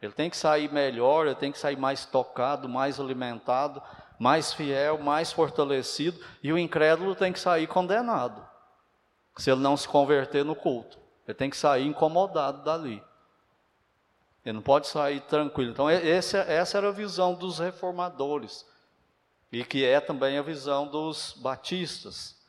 Ele 0.00 0.12
tem 0.12 0.30
que 0.30 0.36
sair 0.36 0.72
melhor, 0.72 1.26
ele 1.26 1.34
tem 1.34 1.52
que 1.52 1.58
sair 1.58 1.76
mais 1.76 2.06
tocado, 2.06 2.66
mais 2.66 2.98
alimentado, 2.98 3.82
mais 4.18 4.54
fiel, 4.54 4.98
mais 4.98 5.30
fortalecido. 5.30 6.18
E 6.42 6.50
o 6.50 6.58
incrédulo 6.58 7.14
tem 7.14 7.30
que 7.30 7.38
sair 7.38 7.66
condenado, 7.66 8.42
se 9.36 9.50
ele 9.50 9.60
não 9.60 9.76
se 9.76 9.86
converter 9.86 10.44
no 10.44 10.56
culto. 10.56 10.98
Ele 11.28 11.34
tem 11.34 11.50
que 11.50 11.56
sair 11.58 11.86
incomodado 11.86 12.64
dali. 12.64 13.02
Ele 14.42 14.54
não 14.54 14.62
pode 14.62 14.86
sair 14.86 15.20
tranquilo. 15.20 15.72
Então, 15.72 15.90
esse, 15.90 16.38
essa 16.38 16.78
era 16.78 16.88
a 16.88 16.92
visão 16.92 17.34
dos 17.34 17.58
reformadores. 17.58 18.66
E 19.52 19.62
que 19.62 19.84
é 19.84 20.00
também 20.00 20.38
a 20.38 20.42
visão 20.42 20.86
dos 20.86 21.34
batistas. 21.36 22.39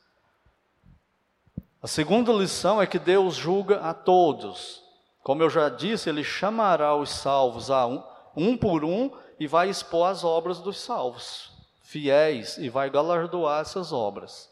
A 1.82 1.88
segunda 1.88 2.32
lição 2.32 2.80
é 2.80 2.86
que 2.86 2.98
Deus 2.98 3.34
julga 3.34 3.80
a 3.80 3.92
todos. 3.92 4.80
Como 5.20 5.42
eu 5.42 5.50
já 5.50 5.68
disse, 5.68 6.08
Ele 6.08 6.22
chamará 6.22 6.94
os 6.94 7.10
salvos 7.10 7.72
a 7.72 7.84
um, 7.86 8.04
um 8.36 8.56
por 8.56 8.84
um 8.84 9.10
e 9.40 9.48
vai 9.48 9.68
expor 9.68 10.08
as 10.08 10.22
obras 10.22 10.60
dos 10.60 10.78
salvos, 10.78 11.50
fiéis, 11.82 12.56
e 12.56 12.68
vai 12.68 12.88
galardoar 12.88 13.62
essas 13.62 13.92
obras. 13.92 14.48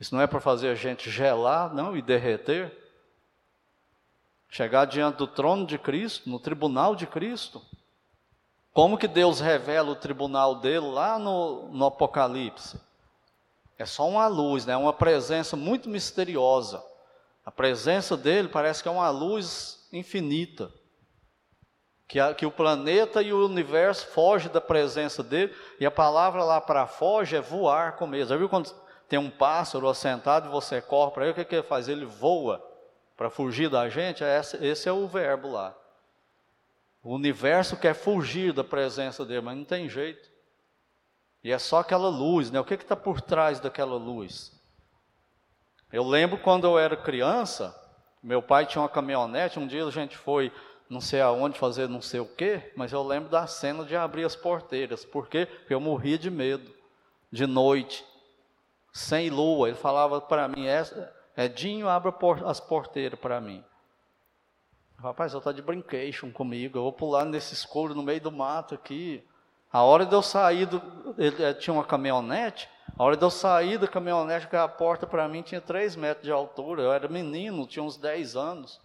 Isso 0.00 0.12
não 0.12 0.20
é 0.20 0.26
para 0.26 0.40
fazer 0.40 0.70
a 0.70 0.74
gente 0.74 1.08
gelar, 1.08 1.72
não, 1.72 1.96
e 1.96 2.02
derreter. 2.02 2.76
Chegar 4.48 4.86
diante 4.86 5.18
do 5.18 5.26
trono 5.28 5.66
de 5.66 5.78
Cristo, 5.78 6.28
no 6.28 6.40
tribunal 6.40 6.96
de 6.96 7.06
Cristo. 7.06 7.62
Como 8.72 8.98
que 8.98 9.06
Deus 9.06 9.38
revela 9.38 9.90
o 9.90 9.96
tribunal 9.96 10.56
dele 10.56 10.90
lá 10.90 11.16
no, 11.16 11.68
no 11.68 11.86
Apocalipse? 11.86 12.87
É 13.78 13.86
só 13.86 14.08
uma 14.08 14.26
luz, 14.26 14.66
né? 14.66 14.76
uma 14.76 14.92
presença 14.92 15.56
muito 15.56 15.88
misteriosa. 15.88 16.82
A 17.44 17.50
presença 17.50 18.16
dele 18.16 18.48
parece 18.48 18.82
que 18.82 18.88
é 18.88 18.92
uma 18.92 19.08
luz 19.08 19.88
infinita. 19.92 20.70
Que, 22.08 22.18
a, 22.18 22.34
que 22.34 22.44
o 22.44 22.50
planeta 22.50 23.22
e 23.22 23.32
o 23.32 23.46
universo 23.46 24.06
fogem 24.08 24.50
da 24.50 24.60
presença 24.60 25.22
dele, 25.22 25.54
e 25.78 25.86
a 25.86 25.90
palavra 25.90 26.42
lá 26.42 26.60
para 26.60 26.86
foge 26.86 27.36
é 27.36 27.40
voar 27.40 27.96
com 27.96 28.06
medo. 28.06 28.30
Já 28.30 28.36
viu 28.36 28.48
quando 28.48 28.74
tem 29.08 29.18
um 29.18 29.30
pássaro 29.30 29.88
assentado 29.88 30.48
e 30.48 30.52
você 30.52 30.80
corre 30.80 31.12
para 31.12 31.24
ele, 31.24 31.32
o 31.32 31.34
que, 31.34 31.44
que 31.44 31.54
ele 31.54 31.62
faz? 31.62 31.88
Ele 31.88 32.04
voa 32.04 32.64
para 33.16 33.30
fugir 33.30 33.68
da 33.68 33.88
gente, 33.88 34.24
é 34.24 34.38
esse, 34.38 34.56
esse 34.64 34.88
é 34.88 34.92
o 34.92 35.06
verbo 35.06 35.50
lá. 35.50 35.76
O 37.02 37.14
universo 37.14 37.76
quer 37.76 37.94
fugir 37.94 38.52
da 38.52 38.64
presença 38.64 39.24
dele, 39.24 39.40
mas 39.40 39.56
não 39.56 39.64
tem 39.64 39.88
jeito. 39.88 40.28
E 41.48 41.50
é 41.50 41.58
só 41.58 41.78
aquela 41.78 42.10
luz, 42.10 42.50
né? 42.50 42.60
O 42.60 42.64
que 42.64 42.74
está 42.74 42.94
por 42.94 43.22
trás 43.22 43.58
daquela 43.58 43.96
luz? 43.96 44.52
Eu 45.90 46.06
lembro 46.06 46.36
quando 46.36 46.66
eu 46.66 46.78
era 46.78 46.94
criança, 46.94 47.74
meu 48.22 48.42
pai 48.42 48.66
tinha 48.66 48.82
uma 48.82 48.88
caminhonete, 48.88 49.58
um 49.58 49.66
dia 49.66 49.82
a 49.82 49.90
gente 49.90 50.14
foi 50.14 50.52
não 50.90 51.00
sei 51.00 51.22
aonde 51.22 51.58
fazer 51.58 51.88
não 51.88 52.02
sei 52.02 52.20
o 52.20 52.26
quê, 52.26 52.70
mas 52.76 52.92
eu 52.92 53.02
lembro 53.02 53.30
da 53.30 53.46
cena 53.46 53.82
de 53.82 53.96
abrir 53.96 54.24
as 54.24 54.36
porteiras. 54.36 55.06
Porque 55.06 55.48
eu 55.70 55.80
morria 55.80 56.18
de 56.18 56.30
medo, 56.30 56.70
de 57.32 57.46
noite, 57.46 58.04
sem 58.92 59.30
lua. 59.30 59.68
Ele 59.68 59.78
falava 59.78 60.20
para 60.20 60.48
mim, 60.48 60.66
Edinho, 61.34 61.88
abra 61.88 62.14
as 62.44 62.60
porteiras 62.60 63.18
para 63.18 63.40
mim. 63.40 63.64
Rapaz, 64.98 65.32
eu 65.32 65.38
estou 65.38 65.54
de 65.54 65.62
brincation 65.62 66.30
comigo, 66.30 66.76
eu 66.76 66.82
vou 66.82 66.92
pular 66.92 67.24
nesse 67.24 67.54
escuro 67.54 67.94
no 67.94 68.02
meio 68.02 68.20
do 68.20 68.30
mato 68.30 68.74
aqui. 68.74 69.26
A 69.72 69.82
hora 69.82 70.06
de 70.06 70.14
eu 70.14 70.22
sair, 70.22 70.66
do, 70.66 70.80
ele, 71.18 71.42
ele 71.42 71.54
tinha 71.54 71.74
uma 71.74 71.84
caminhonete, 71.84 72.68
a 72.96 73.04
hora 73.04 73.16
de 73.16 73.24
eu 73.24 73.30
sair 73.30 73.78
da 73.78 73.86
caminhonete, 73.86 74.48
que 74.48 74.56
a 74.56 74.66
porta 74.66 75.06
para 75.06 75.28
mim 75.28 75.42
tinha 75.42 75.60
3 75.60 75.94
metros 75.96 76.24
de 76.24 76.32
altura, 76.32 76.82
eu 76.82 76.92
era 76.92 77.06
menino, 77.08 77.66
tinha 77.66 77.82
uns 77.82 77.96
10 77.96 78.34
anos. 78.34 78.80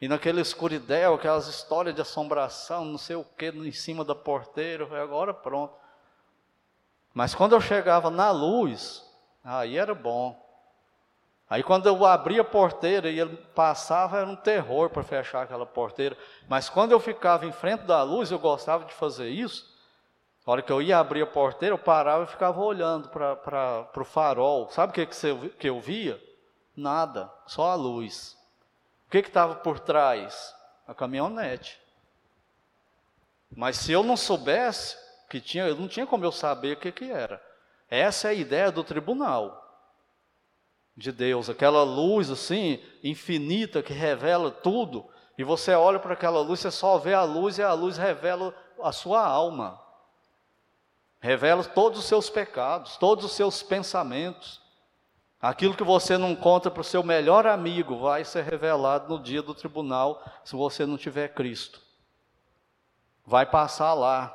E 0.00 0.08
naquele 0.08 0.42
escuridão, 0.42 1.14
aquelas 1.14 1.48
histórias 1.48 1.94
de 1.94 2.02
assombração, 2.02 2.84
não 2.84 2.98
sei 2.98 3.16
o 3.16 3.24
que, 3.24 3.46
em 3.46 3.72
cima 3.72 4.04
da 4.04 4.14
porteira, 4.14 4.82
eu 4.82 4.88
falei, 4.88 5.02
agora 5.02 5.32
pronto. 5.32 5.74
Mas 7.14 7.34
quando 7.34 7.54
eu 7.54 7.60
chegava 7.62 8.10
na 8.10 8.30
luz, 8.30 9.02
aí 9.42 9.78
era 9.78 9.94
bom. 9.94 10.44
Aí 11.48 11.62
quando 11.62 11.86
eu 11.86 12.04
abria 12.04 12.42
a 12.42 12.44
porteira 12.44 13.08
e 13.08 13.18
ele 13.18 13.36
passava, 13.54 14.18
era 14.18 14.28
um 14.28 14.36
terror 14.36 14.90
para 14.90 15.02
fechar 15.02 15.42
aquela 15.42 15.64
porteira. 15.64 16.16
Mas 16.48 16.68
quando 16.68 16.92
eu 16.92 17.00
ficava 17.00 17.46
em 17.46 17.52
frente 17.52 17.84
da 17.84 18.02
luz, 18.02 18.30
eu 18.30 18.38
gostava 18.38 18.84
de 18.84 18.92
fazer 18.92 19.30
isso. 19.30 19.75
Na 20.46 20.52
hora 20.52 20.62
que 20.62 20.70
eu 20.70 20.80
ia 20.80 20.98
abrir 20.98 21.22
a 21.22 21.26
porteira, 21.26 21.74
eu 21.74 21.78
parava 21.78 22.22
e 22.22 22.28
ficava 22.28 22.60
olhando 22.60 23.08
para 23.08 23.90
o 23.96 24.04
farol. 24.04 24.68
Sabe 24.70 24.92
o 24.92 24.94
que, 24.94 25.06
que, 25.06 25.16
você, 25.16 25.34
que 25.58 25.68
eu 25.68 25.80
via? 25.80 26.22
Nada, 26.76 27.32
só 27.46 27.70
a 27.70 27.74
luz. 27.74 28.38
O 29.06 29.10
que 29.10 29.18
estava 29.18 29.56
por 29.56 29.80
trás? 29.80 30.54
A 30.86 30.94
caminhonete. 30.94 31.80
Mas 33.56 33.76
se 33.76 33.90
eu 33.90 34.04
não 34.04 34.16
soubesse 34.16 34.96
que 35.28 35.40
tinha, 35.40 35.74
não 35.74 35.88
tinha 35.88 36.06
como 36.06 36.24
eu 36.24 36.30
saber 36.30 36.76
o 36.76 36.80
que, 36.80 36.92
que 36.92 37.10
era. 37.10 37.42
Essa 37.90 38.28
é 38.28 38.30
a 38.30 38.34
ideia 38.34 38.70
do 38.70 38.84
tribunal 38.84 39.64
de 40.96 41.12
Deus, 41.12 41.50
aquela 41.50 41.82
luz 41.82 42.30
assim, 42.30 42.82
infinita, 43.04 43.82
que 43.82 43.92
revela 43.92 44.50
tudo, 44.50 45.06
e 45.36 45.44
você 45.44 45.74
olha 45.74 45.98
para 45.98 46.14
aquela 46.14 46.40
luz, 46.40 46.60
você 46.60 46.70
só 46.70 46.96
vê 46.96 47.12
a 47.12 47.22
luz 47.22 47.58
e 47.58 47.62
a 47.62 47.72
luz 47.74 47.98
revela 47.98 48.54
a 48.82 48.92
sua 48.92 49.22
alma, 49.22 49.78
revela 51.26 51.64
todos 51.64 51.98
os 51.98 52.04
seus 52.04 52.30
pecados, 52.30 52.96
todos 52.96 53.24
os 53.24 53.32
seus 53.32 53.62
pensamentos. 53.62 54.62
Aquilo 55.42 55.74
que 55.74 55.82
você 55.82 56.16
não 56.16 56.36
conta 56.36 56.70
para 56.70 56.80
o 56.80 56.84
seu 56.84 57.02
melhor 57.02 57.46
amigo 57.46 57.98
vai 57.98 58.24
ser 58.24 58.44
revelado 58.44 59.08
no 59.08 59.22
dia 59.22 59.42
do 59.42 59.52
tribunal, 59.52 60.22
se 60.44 60.54
você 60.54 60.86
não 60.86 60.96
tiver 60.96 61.34
Cristo. 61.34 61.80
Vai 63.26 63.44
passar 63.44 63.92
lá. 63.92 64.32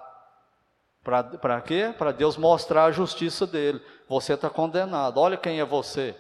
Para 1.02 1.62
quê? 1.62 1.96
Para 1.98 2.12
Deus 2.12 2.38
mostrar 2.38 2.86
a 2.86 2.92
justiça 2.92 3.48
dele. 3.48 3.82
Você 4.08 4.34
está 4.34 4.50
condenado. 4.50 5.18
Olha 5.18 5.38
quem 5.38 5.60
é 5.60 5.66
você. 5.66 6.16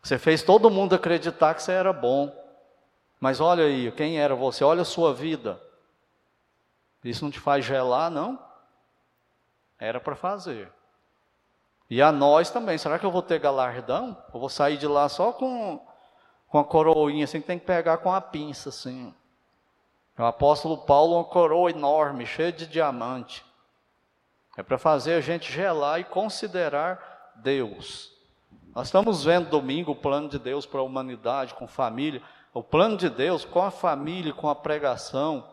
Você 0.00 0.18
fez 0.18 0.42
todo 0.42 0.70
mundo 0.70 0.94
acreditar 0.94 1.54
que 1.54 1.62
você 1.62 1.72
era 1.72 1.92
bom. 1.92 2.32
Mas 3.20 3.40
olha 3.40 3.64
aí, 3.64 3.90
quem 3.92 4.18
era 4.18 4.34
você? 4.34 4.64
Olha 4.64 4.82
a 4.82 4.86
sua 4.86 5.12
vida. 5.12 5.60
Isso 7.04 7.24
não 7.24 7.30
te 7.30 7.40
faz 7.40 7.64
gelar, 7.64 8.10
não? 8.10 8.51
Era 9.82 9.98
para 9.98 10.14
fazer. 10.14 10.72
E 11.90 12.00
a 12.00 12.12
nós 12.12 12.50
também. 12.50 12.78
Será 12.78 13.00
que 13.00 13.04
eu 13.04 13.10
vou 13.10 13.20
ter 13.20 13.40
galardão? 13.40 14.16
Eu 14.32 14.38
vou 14.38 14.48
sair 14.48 14.76
de 14.76 14.86
lá 14.86 15.08
só 15.08 15.32
com, 15.32 15.84
com 16.46 16.60
a 16.60 16.64
coroinha, 16.64 17.24
assim, 17.24 17.40
que 17.40 17.48
tem 17.48 17.58
que 17.58 17.66
pegar 17.66 17.96
com 17.96 18.14
a 18.14 18.20
pinça, 18.20 18.68
assim. 18.68 19.12
O 20.16 20.22
apóstolo 20.22 20.78
Paulo, 20.78 21.16
uma 21.16 21.24
coroa 21.24 21.68
enorme, 21.68 22.24
cheia 22.26 22.52
de 22.52 22.64
diamante. 22.64 23.44
É 24.56 24.62
para 24.62 24.78
fazer 24.78 25.14
a 25.14 25.20
gente 25.20 25.50
gelar 25.50 25.98
e 25.98 26.04
considerar 26.04 27.32
Deus. 27.34 28.12
Nós 28.76 28.86
estamos 28.86 29.24
vendo 29.24 29.50
domingo 29.50 29.90
o 29.90 29.96
plano 29.96 30.28
de 30.28 30.38
Deus 30.38 30.64
para 30.64 30.78
a 30.78 30.84
humanidade, 30.84 31.54
com 31.54 31.66
família. 31.66 32.22
O 32.54 32.62
plano 32.62 32.96
de 32.96 33.10
Deus 33.10 33.44
com 33.44 33.60
a 33.60 33.70
família, 33.72 34.32
com 34.32 34.48
a 34.48 34.54
pregação, 34.54 35.44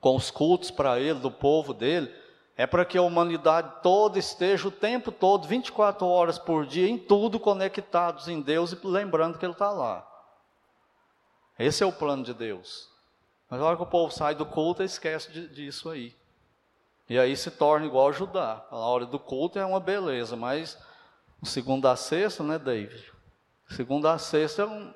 com 0.00 0.16
os 0.16 0.30
cultos 0.30 0.70
para 0.70 0.98
Ele, 0.98 1.18
do 1.18 1.30
povo 1.30 1.74
dele, 1.74 2.23
é 2.56 2.66
para 2.66 2.84
que 2.84 2.96
a 2.96 3.02
humanidade 3.02 3.82
toda 3.82 4.18
esteja 4.18 4.68
o 4.68 4.70
tempo 4.70 5.10
todo, 5.10 5.48
24 5.48 6.06
horas 6.06 6.38
por 6.38 6.64
dia, 6.66 6.88
em 6.88 6.96
tudo 6.96 7.40
conectados 7.40 8.28
em 8.28 8.40
Deus 8.40 8.72
e 8.72 8.86
lembrando 8.86 9.38
que 9.38 9.44
Ele 9.44 9.52
está 9.52 9.70
lá. 9.70 10.06
Esse 11.58 11.82
é 11.82 11.86
o 11.86 11.92
plano 11.92 12.22
de 12.22 12.32
Deus. 12.32 12.88
Mas 13.50 13.60
na 13.60 13.66
hora 13.66 13.76
que 13.76 13.82
o 13.82 13.86
povo 13.86 14.12
sai 14.12 14.34
do 14.34 14.46
culto, 14.46 14.82
esquece 14.82 15.48
disso 15.48 15.90
aí. 15.90 16.14
E 17.08 17.18
aí 17.18 17.36
se 17.36 17.50
torna 17.50 17.86
igual 17.86 18.12
Judá. 18.12 18.64
A 18.70 18.76
hora 18.76 19.04
do 19.04 19.18
culto 19.18 19.58
é 19.58 19.64
uma 19.64 19.80
beleza, 19.80 20.36
mas 20.36 20.78
o 21.42 21.46
segundo 21.46 21.86
a 21.86 21.96
sexta, 21.96 22.42
né, 22.42 22.58
David? 22.58 23.12
Segundo 23.68 24.08
a 24.08 24.16
sexta 24.16 24.62
é 24.62 24.66
um, 24.66 24.94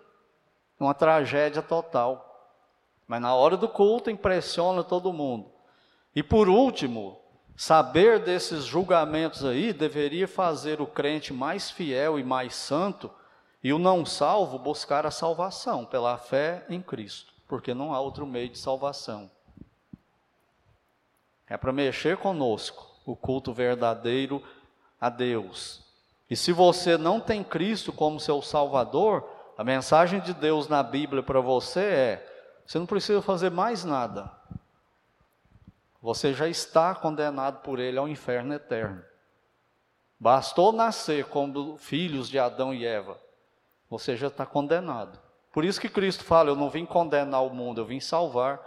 uma 0.79 0.95
tragédia 0.95 1.61
total. 1.61 2.25
Mas 3.07 3.21
na 3.21 3.35
hora 3.35 3.57
do 3.57 3.69
culto 3.69 4.11
impressiona 4.11 4.83
todo 4.85 5.13
mundo. 5.13 5.51
E 6.15 6.23
por 6.23 6.49
último, 6.49 7.21
saber 7.59 8.21
desses 8.21 8.65
julgamentos 8.65 9.45
aí 9.45 9.73
deveria 9.73 10.29
fazer 10.29 10.81
o 10.81 10.87
crente 10.87 11.33
mais 11.33 11.69
fiel 11.69 12.17
e 12.17 12.23
mais 12.23 12.55
santo 12.55 13.11
e 13.65 13.73
o 13.73 13.81
não 13.81 14.07
salvo 14.07 14.61
buscar 14.61 15.05
a 15.05 15.11
salvação 15.11 15.85
pela 15.85 16.17
fé 16.17 16.65
em 16.71 16.81
Cristo, 16.81 17.35
porque 17.49 17.75
não 17.75 17.93
há 17.93 17.99
outro 17.99 18.25
meio 18.25 18.49
de 18.49 18.57
salvação. 18.57 19.29
É 21.49 21.57
para 21.57 21.73
mexer 21.73 22.19
conosco, 22.19 22.95
o 23.05 23.17
culto 23.17 23.53
verdadeiro 23.53 24.41
a 25.01 25.09
Deus. 25.09 25.83
E 26.31 26.37
se 26.37 26.53
você 26.53 26.97
não 26.97 27.19
tem 27.19 27.43
Cristo 27.43 27.93
como 27.93 28.21
seu 28.21 28.41
Salvador, 28.41 29.29
a 29.57 29.65
mensagem 29.65 30.21
de 30.21 30.33
Deus 30.33 30.69
na 30.69 30.81
Bíblia 30.85 31.25
para 31.25 31.41
você 31.41 31.81
é: 31.81 32.53
você 32.65 32.79
não 32.79 32.87
precisa 32.87 33.21
fazer 33.21 33.51
mais 33.51 33.85
nada. 33.85 34.38
Você 36.01 36.33
já 36.33 36.49
está 36.49 36.95
condenado 36.95 37.63
por 37.63 37.79
Ele 37.79 37.99
ao 37.99 38.09
inferno 38.09 38.55
eterno. 38.55 39.03
Bastou 40.19 40.73
nascer 40.73 41.27
como 41.27 41.77
filhos 41.77 42.29
de 42.29 42.39
Adão 42.39 42.75
e 42.75 42.85
Eva, 42.85 43.21
você 43.89 44.17
já 44.17 44.27
está 44.27 44.45
condenado. 44.45 45.19
Por 45.53 45.65
isso 45.65 45.81
que 45.81 45.89
Cristo 45.89 46.25
fala: 46.25 46.51
Eu 46.51 46.57
não 46.57 46.71
vim 46.71 46.85
condenar 46.85 47.45
o 47.45 47.51
mundo, 47.51 47.81
eu 47.81 47.85
vim 47.85 48.01
salvar 48.01 48.61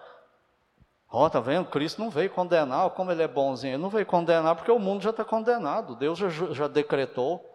Ó, 1.11 1.29
tá 1.29 1.41
vendo? 1.41 1.67
Cristo 1.69 2.01
não 2.01 2.09
veio 2.09 2.29
condenar, 2.29 2.89
como 2.91 3.11
ele 3.11 3.21
é 3.21 3.27
bonzinho. 3.27 3.73
Ele 3.73 3.83
não 3.83 3.89
veio 3.89 4.05
condenar 4.05 4.55
porque 4.55 4.71
o 4.71 4.79
mundo 4.79 5.03
já 5.03 5.09
está 5.09 5.25
condenado. 5.25 5.93
Deus 5.93 6.17
já, 6.17 6.29
já 6.29 6.67
decretou. 6.69 7.45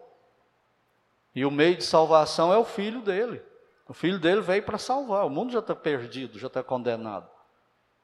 E 1.33 1.43
o 1.43 1.49
meio 1.49 1.75
de 1.75 1.83
salvação 1.83 2.53
é 2.53 2.57
o 2.57 2.63
filho 2.63 3.01
dele. 3.01 3.41
O 3.87 3.93
filho 3.93 4.19
dele 4.19 4.41
veio 4.41 4.61
para 4.61 4.77
salvar. 4.77 5.25
O 5.25 5.29
mundo 5.29 5.51
já 5.51 5.57
está 5.57 5.73
perdido, 5.73 6.37
já 6.37 6.45
está 6.45 6.63
condenado. 6.63 7.27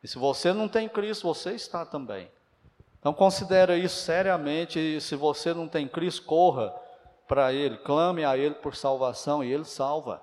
E 0.03 0.07
se 0.07 0.19
você 0.19 0.51
não 0.51 0.67
tem 0.67 0.89
Cristo, 0.89 1.27
você 1.27 1.53
está 1.53 1.85
também. 1.85 2.29
Então 2.99 3.13
considere 3.13 3.77
isso 3.77 4.01
seriamente. 4.01 4.77
E 4.77 4.99
se 4.99 5.15
você 5.15 5.53
não 5.53 5.67
tem 5.67 5.87
Cristo, 5.87 6.23
corra 6.23 6.75
para 7.27 7.53
Ele, 7.53 7.77
clame 7.77 8.25
a 8.25 8.37
Ele 8.37 8.55
por 8.55 8.75
salvação 8.75 9.43
e 9.43 9.51
Ele 9.51 9.63
salva. 9.63 10.21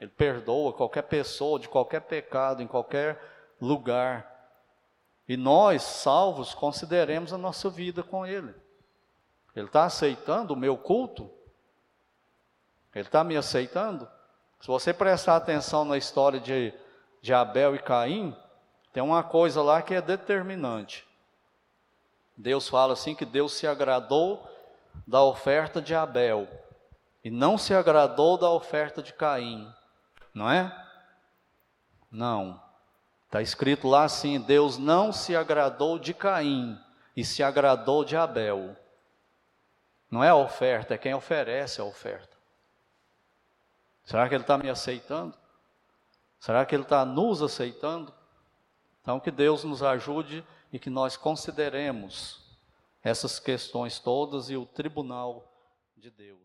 Ele 0.00 0.10
perdoa 0.10 0.72
qualquer 0.72 1.02
pessoa 1.02 1.58
de 1.58 1.68
qualquer 1.68 2.02
pecado, 2.02 2.62
em 2.62 2.66
qualquer 2.66 3.20
lugar. 3.60 4.32
E 5.28 5.36
nós, 5.36 5.82
salvos, 5.82 6.54
consideremos 6.54 7.32
a 7.32 7.38
nossa 7.38 7.68
vida 7.68 8.02
com 8.02 8.24
Ele. 8.24 8.54
Ele 9.56 9.66
está 9.66 9.84
aceitando 9.84 10.54
o 10.54 10.56
meu 10.56 10.76
culto? 10.76 11.28
Ele 12.94 13.06
está 13.06 13.24
me 13.24 13.36
aceitando? 13.36 14.08
Se 14.60 14.68
você 14.68 14.92
prestar 14.92 15.36
atenção 15.36 15.84
na 15.84 15.96
história 15.96 16.38
de, 16.38 16.72
de 17.20 17.32
Abel 17.32 17.74
e 17.74 17.78
Caim, 17.78 18.36
tem 18.96 19.02
uma 19.02 19.22
coisa 19.22 19.60
lá 19.60 19.82
que 19.82 19.92
é 19.92 20.00
determinante. 20.00 21.06
Deus 22.34 22.66
fala 22.66 22.94
assim 22.94 23.14
que 23.14 23.26
Deus 23.26 23.52
se 23.52 23.66
agradou 23.66 24.50
da 25.06 25.22
oferta 25.22 25.82
de 25.82 25.94
Abel 25.94 26.48
e 27.22 27.30
não 27.30 27.58
se 27.58 27.74
agradou 27.74 28.38
da 28.38 28.48
oferta 28.48 29.02
de 29.02 29.12
Caim, 29.12 29.70
não 30.32 30.50
é? 30.50 30.74
Não. 32.10 32.58
Está 33.26 33.42
escrito 33.42 33.86
lá 33.86 34.04
assim: 34.04 34.40
Deus 34.40 34.78
não 34.78 35.12
se 35.12 35.36
agradou 35.36 35.98
de 35.98 36.14
Caim 36.14 36.80
e 37.14 37.22
se 37.22 37.42
agradou 37.42 38.02
de 38.02 38.16
Abel. 38.16 38.74
Não 40.10 40.24
é 40.24 40.30
a 40.30 40.36
oferta, 40.36 40.94
é 40.94 40.98
quem 40.98 41.12
oferece 41.12 41.82
a 41.82 41.84
oferta. 41.84 42.34
Será 44.06 44.26
que 44.26 44.34
Ele 44.34 44.42
está 44.42 44.56
me 44.56 44.70
aceitando? 44.70 45.36
Será 46.40 46.64
que 46.64 46.74
Ele 46.74 46.84
está 46.84 47.04
nos 47.04 47.42
aceitando? 47.42 48.16
Então, 49.06 49.20
que 49.20 49.30
Deus 49.30 49.62
nos 49.62 49.84
ajude 49.84 50.44
e 50.72 50.80
que 50.80 50.90
nós 50.90 51.16
consideremos 51.16 52.44
essas 53.04 53.38
questões 53.38 54.00
todas 54.00 54.50
e 54.50 54.56
o 54.56 54.66
tribunal 54.66 55.48
de 55.96 56.10
Deus. 56.10 56.40